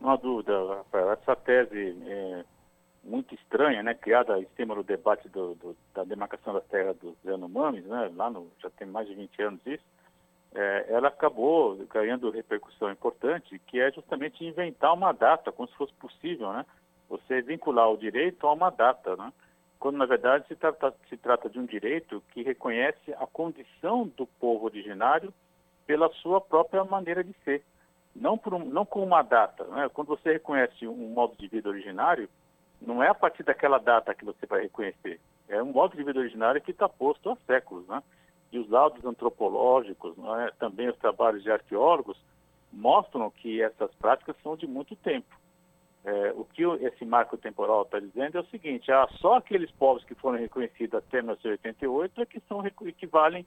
[0.00, 1.10] Não há dúvida, Rafael.
[1.10, 2.44] Essa tese é
[3.02, 7.16] muito estranha, né, criada em cima do debate do, do, da demarcação das terras dos
[7.24, 9.84] Yanomamis, né, lá no, já tem mais de 20 anos isso,
[10.54, 15.92] é, ela acabou ganhando repercussão importante, que é justamente inventar uma data, como se fosse
[15.94, 16.66] possível, né,
[17.08, 19.32] você vincular o direito a uma data, né,
[19.78, 24.26] quando na verdade se trata, se trata de um direito que reconhece a condição do
[24.26, 25.32] povo originário
[25.86, 27.62] pela sua própria maneira de ser,
[28.14, 29.64] não, por um, não com uma data.
[29.64, 29.88] Né?
[29.88, 32.28] Quando você reconhece um modo de vida originário,
[32.80, 36.18] não é a partir daquela data que você vai reconhecer, é um modo de vida
[36.18, 37.86] originário que está posto há séculos.
[37.86, 38.02] Né?
[38.52, 40.14] E os laudos antropológicos,
[40.44, 40.50] é?
[40.58, 42.18] também os trabalhos de arqueólogos,
[42.72, 45.34] mostram que essas práticas são de muito tempo.
[46.04, 50.04] É, o que esse marco temporal está dizendo é o seguinte: ah, só aqueles povos
[50.04, 53.44] que foram reconhecidos até 1988 é que são equivalem,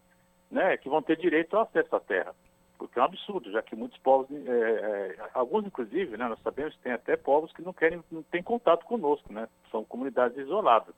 [0.49, 2.35] né, que vão ter direito ao acesso à terra.
[2.77, 6.75] Porque é um absurdo, já que muitos povos, é, é, alguns inclusive, né, nós sabemos
[6.75, 10.93] que tem até povos que não querem, não têm contato conosco, né, são comunidades isoladas.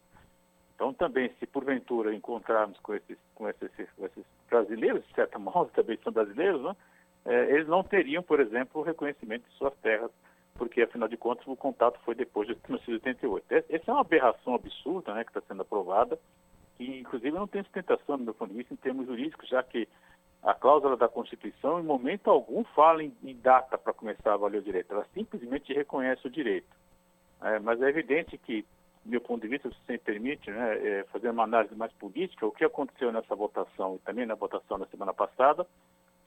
[0.75, 5.69] Então também, se porventura encontrarmos com esses, com esses, com esses brasileiros, de certa modo
[5.71, 6.75] também são brasileiros, né,
[7.25, 10.09] é, eles não teriam, por exemplo, o reconhecimento de suas terras
[10.55, 13.45] porque afinal de contas o contato foi depois de 1988.
[13.69, 16.19] Essa é uma aberração absurda né, que está sendo aprovada,
[16.77, 19.87] que inclusive não tem sustentação, do meu ponto de vista, em termos jurídicos, já que
[20.43, 24.59] a cláusula da Constituição, em momento algum, fala em, em data para começar a valer
[24.59, 26.67] o direito, ela simplesmente reconhece o direito.
[27.41, 28.65] É, mas é evidente que,
[29.03, 31.91] do meu ponto de vista, se você me permite, né, é, fazer uma análise mais
[31.93, 35.65] política, o que aconteceu nessa votação e também na votação da semana passada,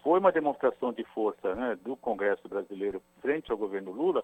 [0.06, 4.22] foi uma demonstração de força né, do Congresso brasileiro frente ao governo Lula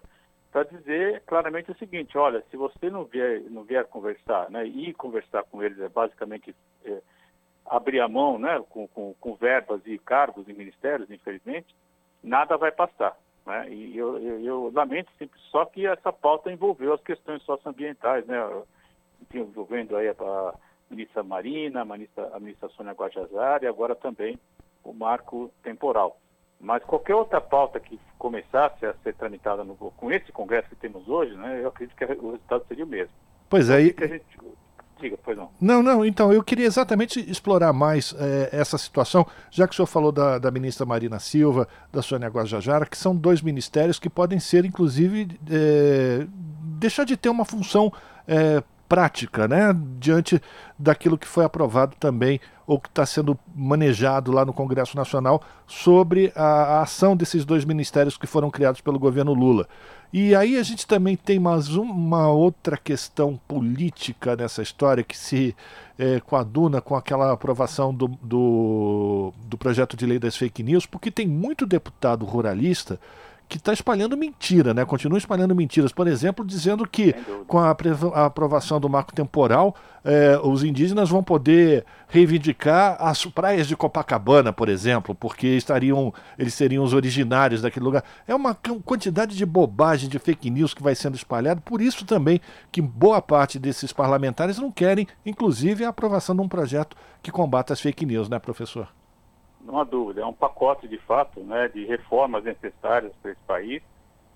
[0.53, 4.95] para dizer claramente o seguinte: olha, se você não vier, não vier conversar, né, e
[4.95, 6.55] conversar com eles é basicamente
[6.85, 7.03] é,
[7.67, 11.75] abrir a mão né, com, com, com, verbas e cargos em ministérios, infelizmente,
[12.23, 13.19] nada vai passar.
[13.45, 13.71] Né?
[13.71, 18.39] E eu, eu, eu lamento sempre só que essa pauta envolveu as questões socioambientais, né,
[19.35, 20.55] envolvendo aí a,
[20.93, 24.39] ministra Marina, a ministra, a ministra Sônia Guajajara e agora também
[24.85, 26.19] o marco temporal.
[26.61, 31.09] Mas qualquer outra pauta que começasse a ser tramitada no, com esse Congresso que temos
[31.09, 33.13] hoje, né, eu acredito que o resultado seria o mesmo.
[33.51, 33.81] Pois é.
[33.81, 33.97] E...
[33.99, 34.25] Gente...
[35.01, 35.51] Diga, pois não.
[35.61, 39.87] Não, não, então, eu queria exatamente explorar mais é, essa situação, já que o senhor
[39.89, 44.39] falou da, da ministra Marina Silva, da Sônia Guajajara, que são dois ministérios que podem
[44.39, 46.25] ser, inclusive, é,
[46.79, 47.93] deixar de ter uma função
[48.29, 48.63] é,
[48.93, 50.39] prática, né, diante
[50.79, 56.31] daquilo que foi aprovado também ou que está sendo manejado lá no Congresso Nacional sobre
[56.37, 59.67] a, a, ação desses dois ministérios que foram criados pelo governo Lula.
[60.13, 65.57] E aí a gente também tem mais uma outra questão política nessa história que se
[65.99, 71.11] é, coaduna com aquela aprovação do, do, do projeto de lei das fake news, porque
[71.11, 73.01] tem muito deputado ruralista
[73.53, 74.83] que está espalhando mentira, né?
[74.83, 75.93] Continua espalhando mentiras.
[75.93, 77.15] Por exemplo, dizendo que
[77.47, 77.77] com a,
[78.25, 84.71] aprovação do marco temporal, eh, os indígenas vão poder reivindicar as praias de Copacabana, por
[84.71, 88.03] exemplo, porque estariam, eles seriam os originários daquele lugar.
[88.27, 91.61] É uma quantidade de bobagem, de fake news que vai sendo espalhado.
[91.61, 96.49] Por isso também que boa parte desses parlamentares não querem, inclusive, a aprovação de um
[96.49, 98.89] projeto que combata as fake news, né, professor?
[99.63, 103.83] Não há dúvida, é um pacote de fato né, de reformas necessárias para esse país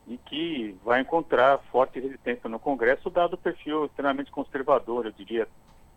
[0.07, 5.49] e que vai encontrar forte resistência no Congresso, dado o perfil extremamente conservador, eu diria,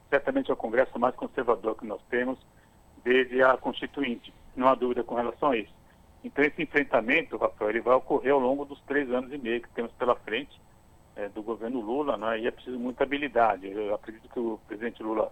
[0.09, 2.39] certamente é o Congresso mais conservador que nós temos
[3.03, 5.73] desde a Constituinte, não há dúvida com relação a isso.
[6.23, 9.69] Então esse enfrentamento, Rafael, ele vai ocorrer ao longo dos três anos e meio que
[9.69, 10.59] temos pela frente
[11.15, 13.69] é, do governo Lula, né, e é preciso muita habilidade.
[13.69, 15.31] Eu acredito que o presidente Lula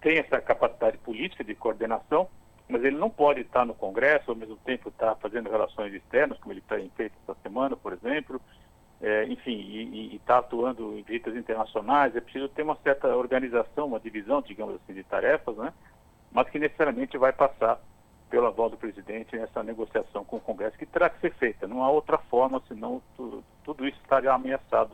[0.00, 2.28] tem essa capacidade política de coordenação,
[2.68, 6.52] mas ele não pode estar no Congresso ao mesmo tempo estar fazendo relações externas, como
[6.52, 8.40] ele tem feito essa semana, por exemplo,
[9.00, 12.16] é, enfim, e está atuando em visitas internacionais.
[12.16, 15.72] É preciso ter uma certa organização, uma divisão, digamos assim, de tarefas, né?
[16.32, 17.80] mas que necessariamente vai passar
[18.28, 21.68] pela voz do presidente nessa negociação com o Congresso, que terá que ser feita.
[21.68, 24.90] Não há outra forma, senão tudo, tudo isso estaria ameaçado.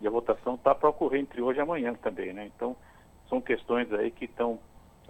[0.00, 2.32] E a votação está para ocorrer entre hoje e amanhã também.
[2.32, 2.46] Né?
[2.46, 2.74] Então,
[3.28, 4.58] são questões aí que estão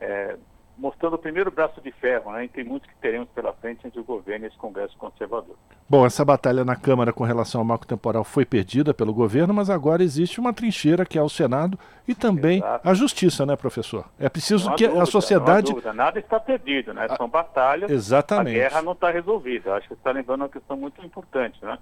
[0.01, 0.37] é,
[0.77, 2.45] mostrando o primeiro braço de ferro, né?
[2.45, 5.57] E tem muitos que teremos pela frente entre o governo e esse Congresso conservador.
[5.89, 9.69] Bom, essa batalha na Câmara com relação ao marco temporal foi perdida pelo governo, mas
[9.69, 11.79] agora existe uma trincheira que é o Senado
[12.09, 12.89] e também Exato.
[12.89, 14.07] a Justiça, né, professor?
[14.19, 15.75] É preciso que dúvida, a sociedade.
[15.95, 17.07] Nada está perdido, né?
[17.17, 17.91] São batalhas.
[17.91, 18.57] Exatamente.
[18.57, 19.75] A guerra não está resolvida.
[19.75, 21.79] Acho que você está lembrando uma questão muito importante, né?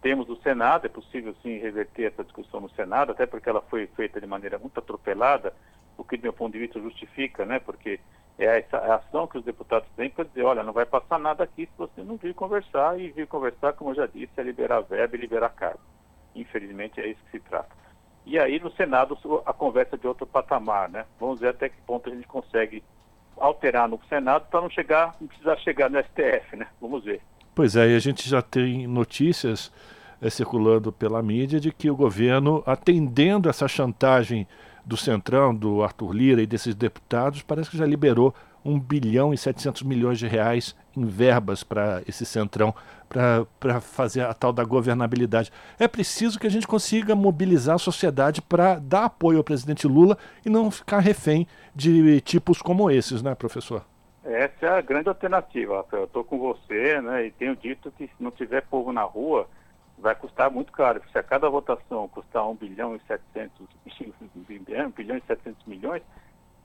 [0.00, 3.88] Temos o Senado, é possível sim reverter essa discussão no Senado, até porque ela foi
[3.88, 5.52] feita de maneira muito atropelada,
[5.96, 7.58] o que do meu ponto de vista justifica, né?
[7.58, 7.98] Porque
[8.38, 11.66] é essa ação que os deputados têm para dizer, olha, não vai passar nada aqui
[11.66, 15.16] se você não vir conversar, e vir conversar, como eu já disse, é liberar verba
[15.16, 15.80] e liberar cargo.
[16.34, 17.68] Infelizmente é isso que se trata.
[18.24, 21.04] E aí no Senado a conversa é de outro patamar, né?
[21.18, 22.84] Vamos ver até que ponto a gente consegue
[23.36, 26.66] alterar no Senado para não chegar, não precisar chegar no STF, né?
[26.80, 27.20] Vamos ver.
[27.54, 29.72] Pois é, e a gente já tem notícias
[30.20, 34.46] é, circulando pela mídia de que o governo, atendendo essa chantagem
[34.88, 38.34] do Centrão, do Arthur Lira e desses deputados, parece que já liberou
[38.64, 42.74] 1 bilhão e 700 milhões de reais em verbas para esse Centrão,
[43.06, 45.52] para fazer a tal da governabilidade.
[45.78, 50.16] É preciso que a gente consiga mobilizar a sociedade para dar apoio ao presidente Lula
[50.44, 53.84] e não ficar refém de tipos como esses, né, professor?
[54.24, 55.84] Essa é a grande alternativa.
[55.92, 59.46] Eu estou com você, né, e tenho dito que se não tiver povo na rua,
[60.00, 61.02] vai custar muito caro.
[61.10, 64.46] Se a cada votação custar 1 bilhão e 700, 1
[64.94, 66.02] bilhão e 700 milhões,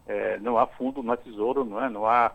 [0.08, 1.90] é, não há fundo, não há tesouro, não, é?
[1.90, 2.34] não há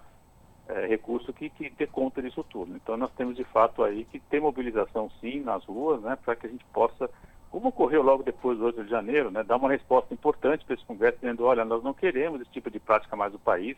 [0.69, 2.75] é, recurso que, que dê conta disso tudo.
[2.77, 6.47] Então nós temos de fato aí que ter mobilização sim nas ruas, né, para que
[6.47, 7.11] a gente possa,
[7.51, 10.85] como ocorreu logo depois do 8 de janeiro, né, dar uma resposta importante para esse
[10.85, 13.77] Congresso, dizendo, olha, nós não queremos esse tipo de prática mais no país,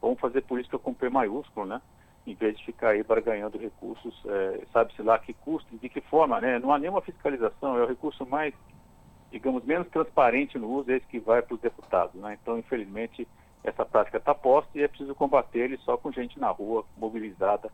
[0.00, 1.80] vamos fazer política com P maiúsculo, né?
[2.26, 6.40] Em vez de ficar aí barganhando recursos, é, sabe-se lá que custo, de que forma,
[6.40, 6.58] né?
[6.58, 8.54] Não há nenhuma fiscalização, é o recurso mais,
[9.30, 12.38] digamos, menos transparente no uso, esse que vai para os deputados, né?
[12.40, 13.26] Então, infelizmente,
[13.64, 17.70] essa prática está posta e é preciso combater ele só com gente na rua, mobilizada,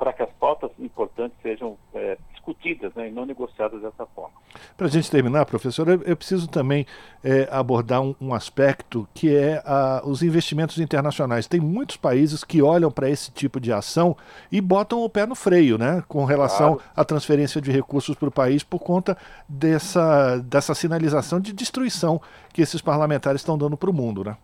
[0.00, 4.32] para que as pautas importantes sejam é, discutidas né, e não negociadas dessa forma.
[4.74, 6.86] Para a gente terminar, professor, eu, eu preciso também
[7.22, 11.46] é, abordar um, um, aspecto que é a, os investimentos internacionais.
[11.46, 14.16] Tem muitos países que olham para esse tipo de ação
[14.50, 16.90] e botam o pé no freio, né, com relação claro.
[16.96, 22.22] à transferência de recursos para o país por conta dessa, dessa sinalização de destruição
[22.54, 24.34] que esses parlamentares estão dando para o mundo, né?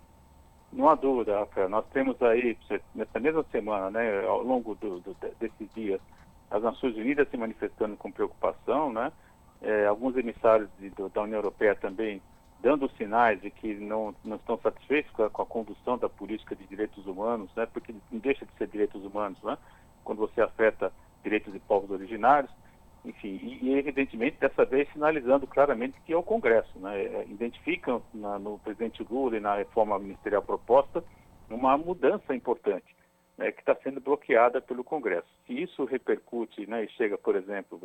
[0.77, 1.71] Não há dúvida, Rafael.
[1.71, 2.57] Nós temos aí,
[2.95, 5.99] nessa mesma semana, né, ao longo do, do, desses dias,
[6.51, 9.11] as Nações Unidas se manifestando com preocupação, né?
[9.63, 12.21] É, alguns emissários de, do, da União Europeia também
[12.61, 16.55] dando sinais de que não, não estão satisfeitos com a, com a, condução da política
[16.55, 17.67] de direitos humanos, né?
[17.73, 19.57] Porque não deixa de ser direitos humanos, né?
[20.05, 20.93] Quando você afeta
[21.25, 22.53] direitos de povos originários
[23.07, 27.03] enfim, e, e, evidentemente dessa vez sinalizando claramente que é o Congresso, né?
[27.03, 31.03] É, identificam na, no presidente Lula e na reforma ministerial proposta
[31.49, 32.97] uma mudança importante,
[33.39, 35.29] né, que está sendo bloqueada pelo Congresso.
[35.47, 37.81] Se isso repercute né, e chega, por exemplo,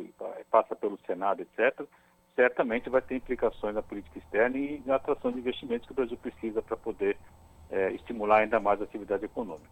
[0.50, 1.86] passa pelo Senado, etc.,
[2.34, 6.16] certamente vai ter implicações na política externa e na atração de investimentos que o Brasil
[6.16, 7.16] precisa para poder
[7.70, 9.70] é, estimular ainda mais a atividade econômica.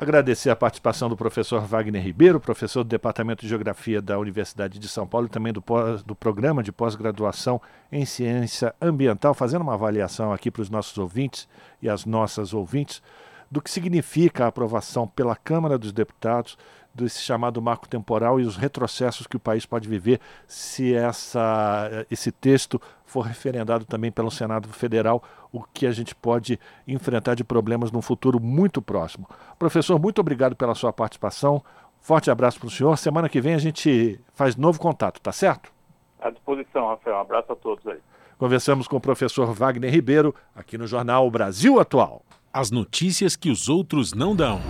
[0.00, 4.86] Agradecer a participação do professor Wagner Ribeiro, professor do Departamento de Geografia da Universidade de
[4.86, 7.60] São Paulo e também do, pós, do programa de pós-graduação
[7.90, 11.48] em Ciência Ambiental, fazendo uma avaliação aqui para os nossos ouvintes
[11.82, 13.02] e as nossas ouvintes
[13.50, 16.56] do que significa a aprovação pela Câmara dos Deputados
[16.94, 22.30] desse chamado marco temporal e os retrocessos que o país pode viver se essa, esse
[22.30, 27.90] texto for referendado também pelo Senado Federal, o que a gente pode enfrentar de problemas
[27.90, 29.28] num futuro muito próximo.
[29.58, 31.62] Professor, muito obrigado pela sua participação.
[32.00, 32.96] Forte abraço para o senhor.
[32.96, 35.72] Semana que vem a gente faz novo contato, tá certo?
[36.20, 37.16] À disposição, Rafael.
[37.16, 37.98] Um abraço a todos aí.
[38.38, 42.22] Conversamos com o professor Wagner Ribeiro, aqui no jornal Brasil Atual.
[42.52, 44.60] As notícias que os outros não dão.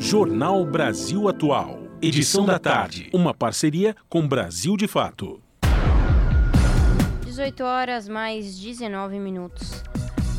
[0.00, 1.78] Jornal Brasil Atual.
[2.02, 3.08] Edição da tarde.
[3.14, 5.43] Uma parceria com Brasil de Fato.
[7.34, 9.82] 18 horas mais 19 minutos.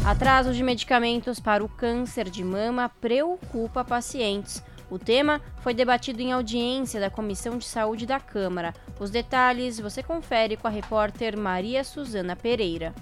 [0.06, 4.64] Atraso de medicamentos para o câncer de mama preocupa pacientes.
[4.90, 8.74] O tema foi debatido em audiência da Comissão de Saúde da Câmara.
[8.98, 12.96] Os detalhes você confere com a repórter Maria Suzana Pereira.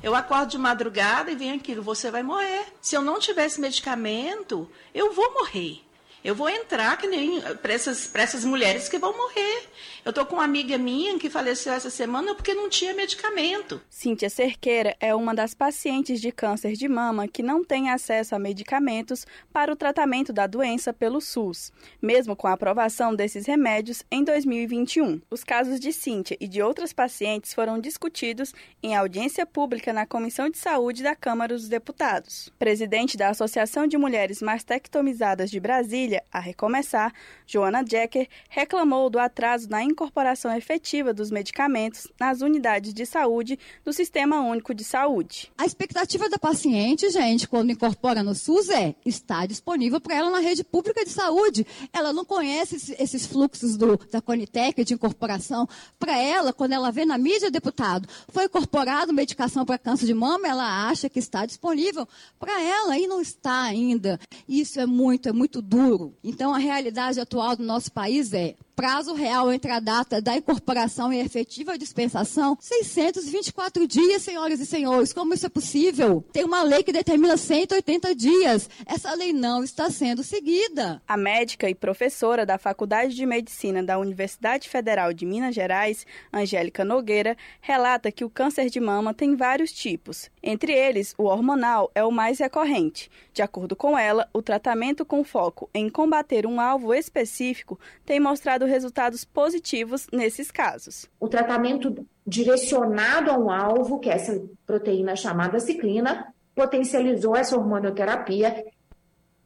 [0.00, 2.66] Eu acordo de madrugada e vem aquilo: você vai morrer.
[2.80, 5.89] Se eu não tivesse medicamento, eu vou morrer.
[6.22, 9.68] Eu vou entrar que nem para essas, essas mulheres que vão morrer.
[10.04, 13.80] Eu tô com uma amiga minha que faleceu essa semana porque não tinha medicamento.
[13.88, 18.38] Cíntia Cerqueira é uma das pacientes de câncer de mama que não tem acesso a
[18.38, 24.24] medicamentos para o tratamento da doença pelo SUS, mesmo com a aprovação desses remédios em
[24.24, 25.20] 2021.
[25.30, 30.48] Os casos de Cíntia e de outras pacientes foram discutidos em audiência pública na Comissão
[30.48, 32.50] de Saúde da Câmara dos Deputados.
[32.58, 37.12] Presidente da Associação de Mulheres Mastectomizadas de Brasília, A recomeçar,
[37.46, 43.92] Joana Jecker reclamou do atraso na incorporação efetiva dos medicamentos nas unidades de saúde do
[43.92, 45.52] Sistema Único de Saúde.
[45.58, 50.40] A expectativa da paciente, gente, quando incorpora no SUS é estar disponível para ela na
[50.40, 51.66] rede pública de saúde.
[51.92, 55.68] Ela não conhece esses fluxos do, da Conitec de incorporação.
[55.98, 60.48] Para ela, quando ela vê na mídia, deputado, foi incorporado medicação para câncer de mama,
[60.48, 62.06] ela acha que está disponível
[62.38, 64.18] para ela e não está ainda.
[64.48, 66.16] Isso é muito, é muito duro futuro.
[66.24, 71.12] Então, a realidade atual do nosso país é prazo real entre a data da incorporação
[71.12, 75.12] e a efetiva dispensação, 624 dias, senhoras e senhores.
[75.12, 76.24] Como isso é possível?
[76.32, 78.68] Tem uma lei que determina 180 dias.
[78.86, 81.02] Essa lei não está sendo seguida.
[81.06, 86.84] A médica e professora da Faculdade de Medicina da Universidade Federal de Minas Gerais, Angélica
[86.84, 90.30] Nogueira, relata que o câncer de mama tem vários tipos.
[90.42, 93.10] Entre eles, o hormonal é o mais recorrente.
[93.32, 98.59] De acordo com ela, o tratamento com foco em combater um alvo específico tem mostrado
[98.66, 101.06] resultados positivos nesses casos.
[101.18, 108.64] O tratamento direcionado a um alvo, que é essa proteína chamada ciclina, potencializou essa hormonioterapia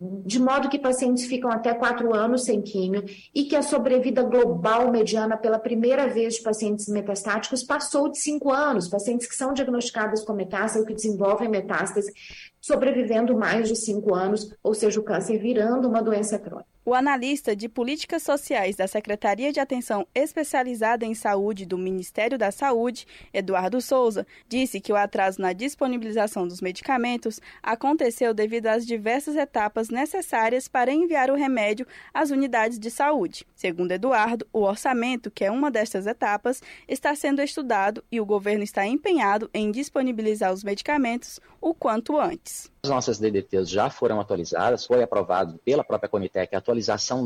[0.00, 3.04] de modo que pacientes ficam até quatro anos sem químio
[3.34, 8.52] e que a sobrevida global mediana pela primeira vez de pacientes metastáticos passou de cinco
[8.52, 8.88] anos.
[8.88, 12.12] Pacientes que são diagnosticados com metástase ou que desenvolvem metástase
[12.60, 16.73] sobrevivendo mais de cinco anos, ou seja, o câncer virando uma doença crônica.
[16.86, 22.50] O analista de políticas sociais da Secretaria de Atenção Especializada em Saúde do Ministério da
[22.50, 29.34] Saúde, Eduardo Souza, disse que o atraso na disponibilização dos medicamentos aconteceu devido às diversas
[29.34, 33.46] etapas necessárias para enviar o remédio às unidades de saúde.
[33.54, 38.62] Segundo Eduardo, o orçamento, que é uma destas etapas, está sendo estudado e o governo
[38.62, 42.70] está empenhado em disponibilizar os medicamentos o quanto antes.
[42.84, 46.60] As nossas DDTs já foram atualizadas, foi aprovado pela própria Conitec a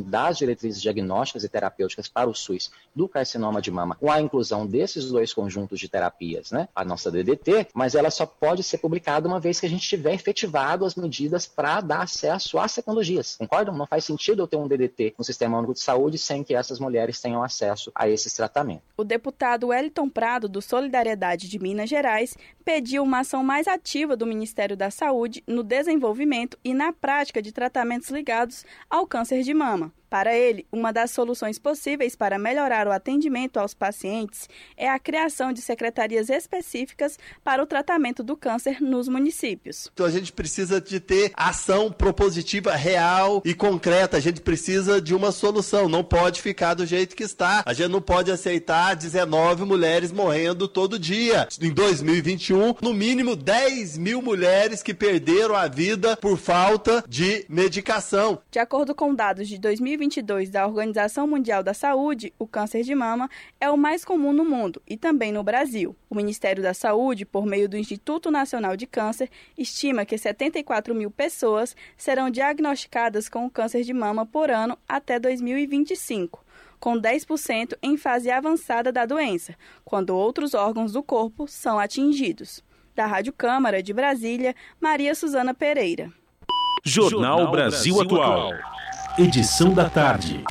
[0.04, 4.66] das diretrizes diagnósticas e terapêuticas para o SUS do carcinoma de mama, com a inclusão
[4.66, 6.68] desses dois conjuntos de terapias, né?
[6.74, 10.14] A nossa DDT, mas ela só pode ser publicada uma vez que a gente tiver
[10.14, 13.36] efetivado as medidas para dar acesso às tecnologias.
[13.36, 13.76] Concordam?
[13.76, 16.78] Não faz sentido eu ter um DDT no Sistema Único de Saúde sem que essas
[16.78, 18.82] mulheres tenham acesso a esses tratamentos.
[18.96, 24.26] O deputado Wellington Prado, do Solidariedade de Minas Gerais, pediu uma ação mais ativa do
[24.26, 29.92] Ministério da Saúde no desenvolvimento e na prática de tratamentos ligados ao câncer de mama.
[30.10, 35.52] Para ele, uma das soluções possíveis para melhorar o atendimento aos pacientes é a criação
[35.52, 39.90] de secretarias específicas para o tratamento do câncer nos municípios.
[39.92, 44.16] Então a gente precisa de ter ação propositiva real e concreta.
[44.16, 45.88] A gente precisa de uma solução.
[45.90, 47.62] Não pode ficar do jeito que está.
[47.66, 51.46] A gente não pode aceitar 19 mulheres morrendo todo dia.
[51.60, 58.40] Em 2021, no mínimo 10 mil mulheres que perderam a vida por falta de medicação.
[58.50, 62.94] De acordo com dados de 2020, 2022 da Organização Mundial da Saúde, o câncer de
[62.94, 63.28] mama
[63.60, 65.96] é o mais comum no mundo e também no Brasil.
[66.08, 71.10] O Ministério da Saúde, por meio do Instituto Nacional de Câncer, estima que 74 mil
[71.10, 76.46] pessoas serão diagnosticadas com o câncer de mama por ano até 2025
[76.80, 82.62] com 10% em fase avançada da doença, quando outros órgãos do corpo são atingidos.
[82.94, 86.12] Da Rádio Câmara de Brasília, Maria Suzana Pereira.
[86.84, 88.52] Jornal Brasil Atual.
[89.18, 90.44] Edição da tarde.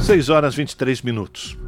[0.00, 1.58] 6 horas 23 minutos.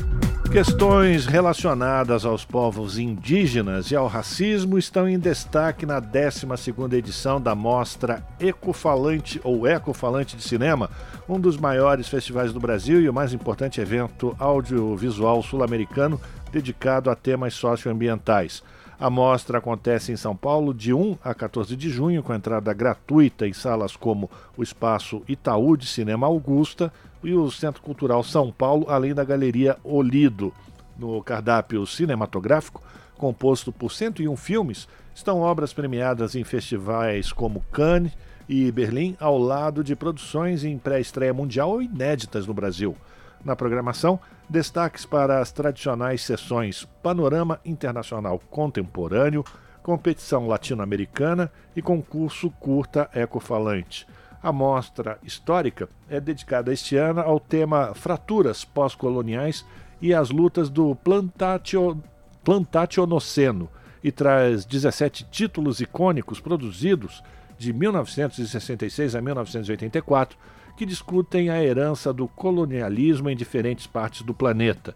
[0.51, 7.55] Questões relacionadas aos povos indígenas e ao racismo estão em destaque na 12ª edição da
[7.55, 10.89] mostra Ecofalante ou Ecofalante de Cinema,
[11.29, 16.19] um dos maiores festivais do Brasil e o mais importante evento audiovisual sul-americano
[16.51, 18.63] dedicado a temas socioambientais.
[18.99, 23.47] A mostra acontece em São Paulo de 1 a 14 de junho, com entrada gratuita
[23.47, 26.93] em salas como o Espaço Itaú de Cinema Augusta
[27.23, 30.53] e o Centro Cultural São Paulo, além da Galeria Olido.
[30.97, 32.81] No cardápio cinematográfico,
[33.19, 38.13] composto por 101 filmes, estão obras premiadas em festivais como Cannes
[38.49, 42.97] e Berlim, ao lado de produções em pré-estreia mundial ou inéditas no Brasil.
[43.45, 44.19] Na programação,
[44.49, 49.45] destaques para as tradicionais sessões Panorama Internacional Contemporâneo,
[49.83, 54.07] Competição Latino-Americana e Concurso Curta Ecofalante.
[54.43, 59.65] A mostra histórica é dedicada este ano ao tema Fraturas Pós-Coloniais
[60.01, 62.03] e as lutas do Plantatio,
[62.43, 63.69] Plantationoceno
[64.03, 67.23] e traz 17 títulos icônicos produzidos
[67.59, 70.37] de 1966 a 1984
[70.77, 74.95] que discutem a herança do colonialismo em diferentes partes do planeta.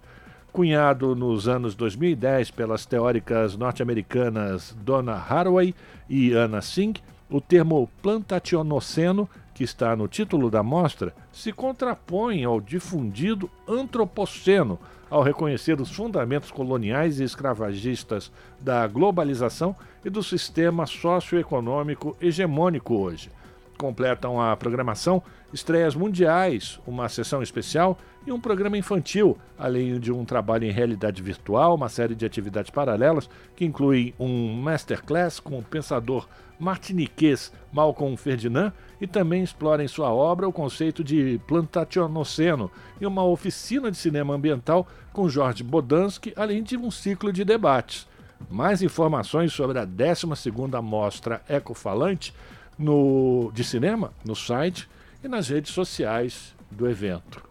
[0.52, 5.74] Cunhado nos anos 2010 pelas teóricas norte-americanas Donna Haraway
[6.08, 7.00] e Anna Singh,
[7.30, 14.78] o termo plantationoceno, que está no título da mostra, se contrapõe ao difundido antropoceno,
[15.10, 23.30] ao reconhecer os fundamentos coloniais e escravagistas da globalização e do sistema socioeconômico hegemônico hoje.
[23.78, 25.22] Completam a programação
[25.52, 27.96] estreias mundiais, uma sessão especial
[28.26, 32.72] e um programa infantil, além de um trabalho em realidade virtual, uma série de atividades
[32.72, 36.28] paralelas que incluem um masterclass com o pensador
[36.58, 42.68] martiniquês Malcolm Ferdinand e também explora em sua obra o conceito de plantationoceno
[43.00, 48.08] e uma oficina de cinema ambiental com Jorge Bodansky, além de um ciclo de debates.
[48.50, 52.34] Mais informações sobre a 12ª Mostra Ecofalante
[52.78, 54.88] no, de cinema no site
[55.22, 57.42] e nas redes sociais do evento.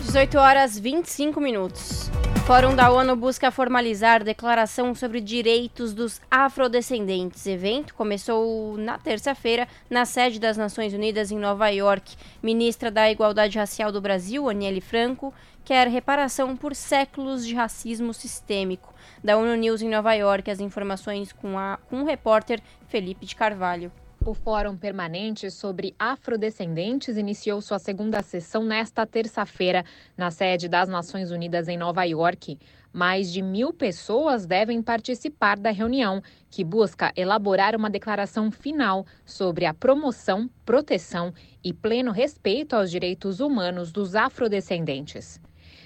[0.00, 2.10] 18 horas 25 minutos.
[2.46, 7.46] Fórum da ONU busca formalizar declaração sobre direitos dos afrodescendentes.
[7.46, 12.14] Evento começou na terça-feira na sede das Nações Unidas em Nova York.
[12.42, 15.32] Ministra da Igualdade Racial do Brasil, Aniele Franco,
[15.64, 18.93] quer reparação por séculos de racismo sistêmico.
[19.24, 23.34] Da ONU News em Nova York, as informações com, a, com o repórter Felipe de
[23.34, 23.90] Carvalho.
[24.22, 29.82] O Fórum Permanente sobre Afrodescendentes iniciou sua segunda sessão nesta terça-feira,
[30.14, 32.58] na sede das Nações Unidas em Nova York.
[32.92, 39.64] Mais de mil pessoas devem participar da reunião, que busca elaborar uma declaração final sobre
[39.64, 41.32] a promoção, proteção
[41.64, 45.40] e pleno respeito aos direitos humanos dos afrodescendentes.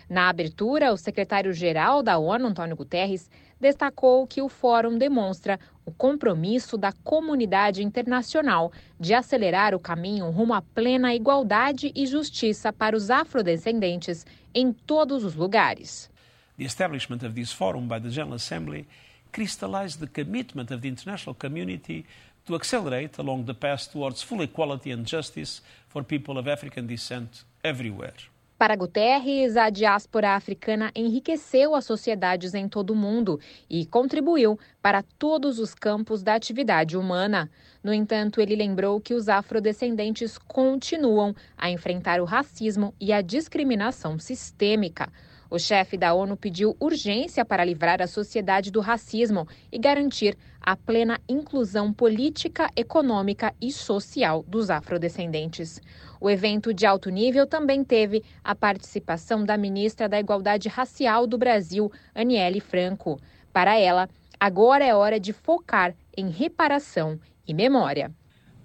[0.08, 3.30] Na abertura, o secretário-geral da ONU, Antônio Guterres,
[3.60, 10.54] destacou que o fórum demonstra o compromisso da comunidade internacional de acelerar o caminho rumo
[10.54, 14.24] à plena igualdade e justiça para os afrodescendentes
[14.54, 16.10] em todos os lugares.
[16.56, 18.86] The establishment of this forum by the General Assembly
[19.30, 22.06] crystallized the commitment of the international community
[22.46, 27.44] to accelerate along the path towards full equality and justice for people of African descent
[27.62, 28.14] everywhere.
[28.58, 33.38] Para Guterres, a diáspora africana enriqueceu as sociedades em todo o mundo
[33.70, 37.48] e contribuiu para todos os campos da atividade humana.
[37.84, 44.18] No entanto, ele lembrou que os afrodescendentes continuam a enfrentar o racismo e a discriminação
[44.18, 45.08] sistêmica.
[45.50, 50.76] O chefe da ONU pediu urgência para livrar a sociedade do racismo e garantir a
[50.76, 55.80] plena inclusão política, econômica e social dos afrodescendentes.
[56.20, 61.38] O evento de alto nível também teve a participação da ministra da Igualdade Racial do
[61.38, 63.18] Brasil, Aniele Franco.
[63.50, 64.08] Para ela,
[64.38, 68.12] agora é hora de focar em reparação e memória.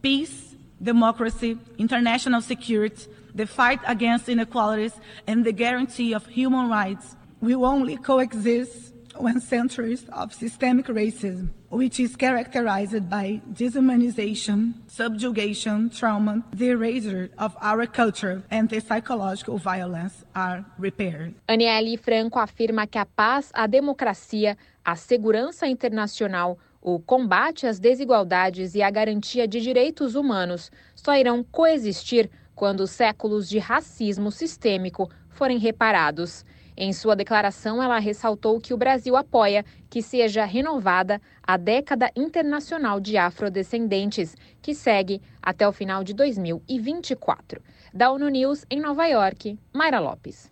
[0.02, 4.94] Peace, democracy, international security the fight against inequalities,
[5.28, 12.00] and the guarantee of human rights will only coexist one centuries of systemic racism, which
[12.00, 20.26] is characterized by dehumanization, subjugation, trauma, the erasure of our culture, and the psychological violence
[20.36, 21.36] are repaired.
[21.48, 28.76] Aniele Franco afirma que a paz, a democracia, a segurança internacional, o combate às desigualdades
[28.76, 35.58] e a garantia de direitos humanos só irão coexistir quando séculos de racismo sistêmico forem
[35.58, 36.46] reparados.
[36.76, 43.00] Em sua declaração, ela ressaltou que o Brasil apoia que seja renovada a década internacional
[43.00, 47.62] de afrodescendentes, que segue até o final de 2024.
[47.94, 50.52] Da ONU News, em Nova York, Mayra Lopes.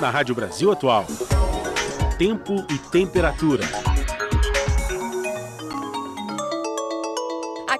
[0.00, 1.06] Na Rádio Brasil Atual,
[2.18, 3.91] tempo e temperatura.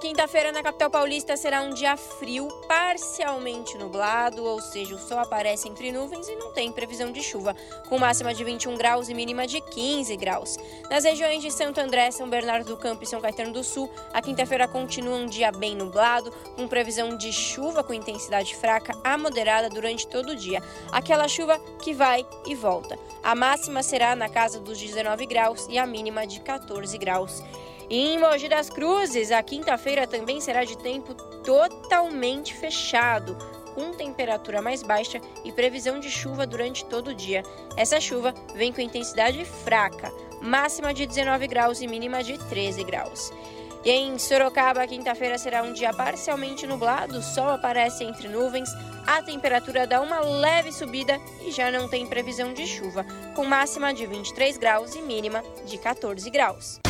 [0.03, 5.69] Quinta-feira na capital paulista será um dia frio, parcialmente nublado, ou seja, o sol aparece
[5.69, 7.55] entre nuvens e não tem previsão de chuva,
[7.89, 10.57] com máxima de 21 graus e mínima de 15 graus.
[10.91, 14.21] Nas regiões de Santo André, São Bernardo do Campo e São Caetano do Sul, a
[14.21, 19.69] quinta-feira continua um dia bem nublado, com previsão de chuva com intensidade fraca a moderada
[19.69, 20.61] durante todo o dia.
[20.91, 22.99] Aquela chuva que vai e volta.
[23.23, 27.41] A máxima será na casa dos 19 graus e a mínima de 14 graus.
[27.95, 31.13] Em Mogi das Cruzes, a quinta-feira também será de tempo
[31.45, 33.37] totalmente fechado,
[33.75, 37.43] com temperatura mais baixa e previsão de chuva durante todo o dia.
[37.77, 40.11] Essa chuva vem com intensidade fraca,
[40.41, 43.31] máxima de 19 graus e mínima de 13 graus.
[43.85, 48.71] E em Sorocaba, quinta-feira será um dia parcialmente nublado, o sol aparece entre nuvens,
[49.07, 53.05] a temperatura dá uma leve subida e já não tem previsão de chuva,
[53.37, 56.81] com máxima de 23 graus e mínima de 14 graus.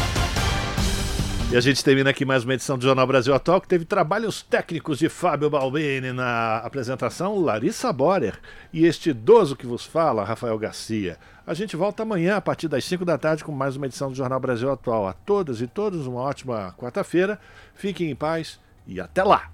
[1.52, 4.40] E a gente termina aqui mais uma edição do Jornal Brasil Atual, que teve trabalhos
[4.40, 8.40] técnicos de Fábio Balbini na apresentação, Larissa Borer,
[8.72, 11.18] e este idoso que vos fala, Rafael Garcia.
[11.46, 14.14] A gente volta amanhã, a partir das 5 da tarde, com mais uma edição do
[14.14, 15.06] Jornal Brasil Atual.
[15.06, 17.38] A todas e todos, uma ótima quarta-feira.
[17.74, 19.51] Fiquem em paz e até lá!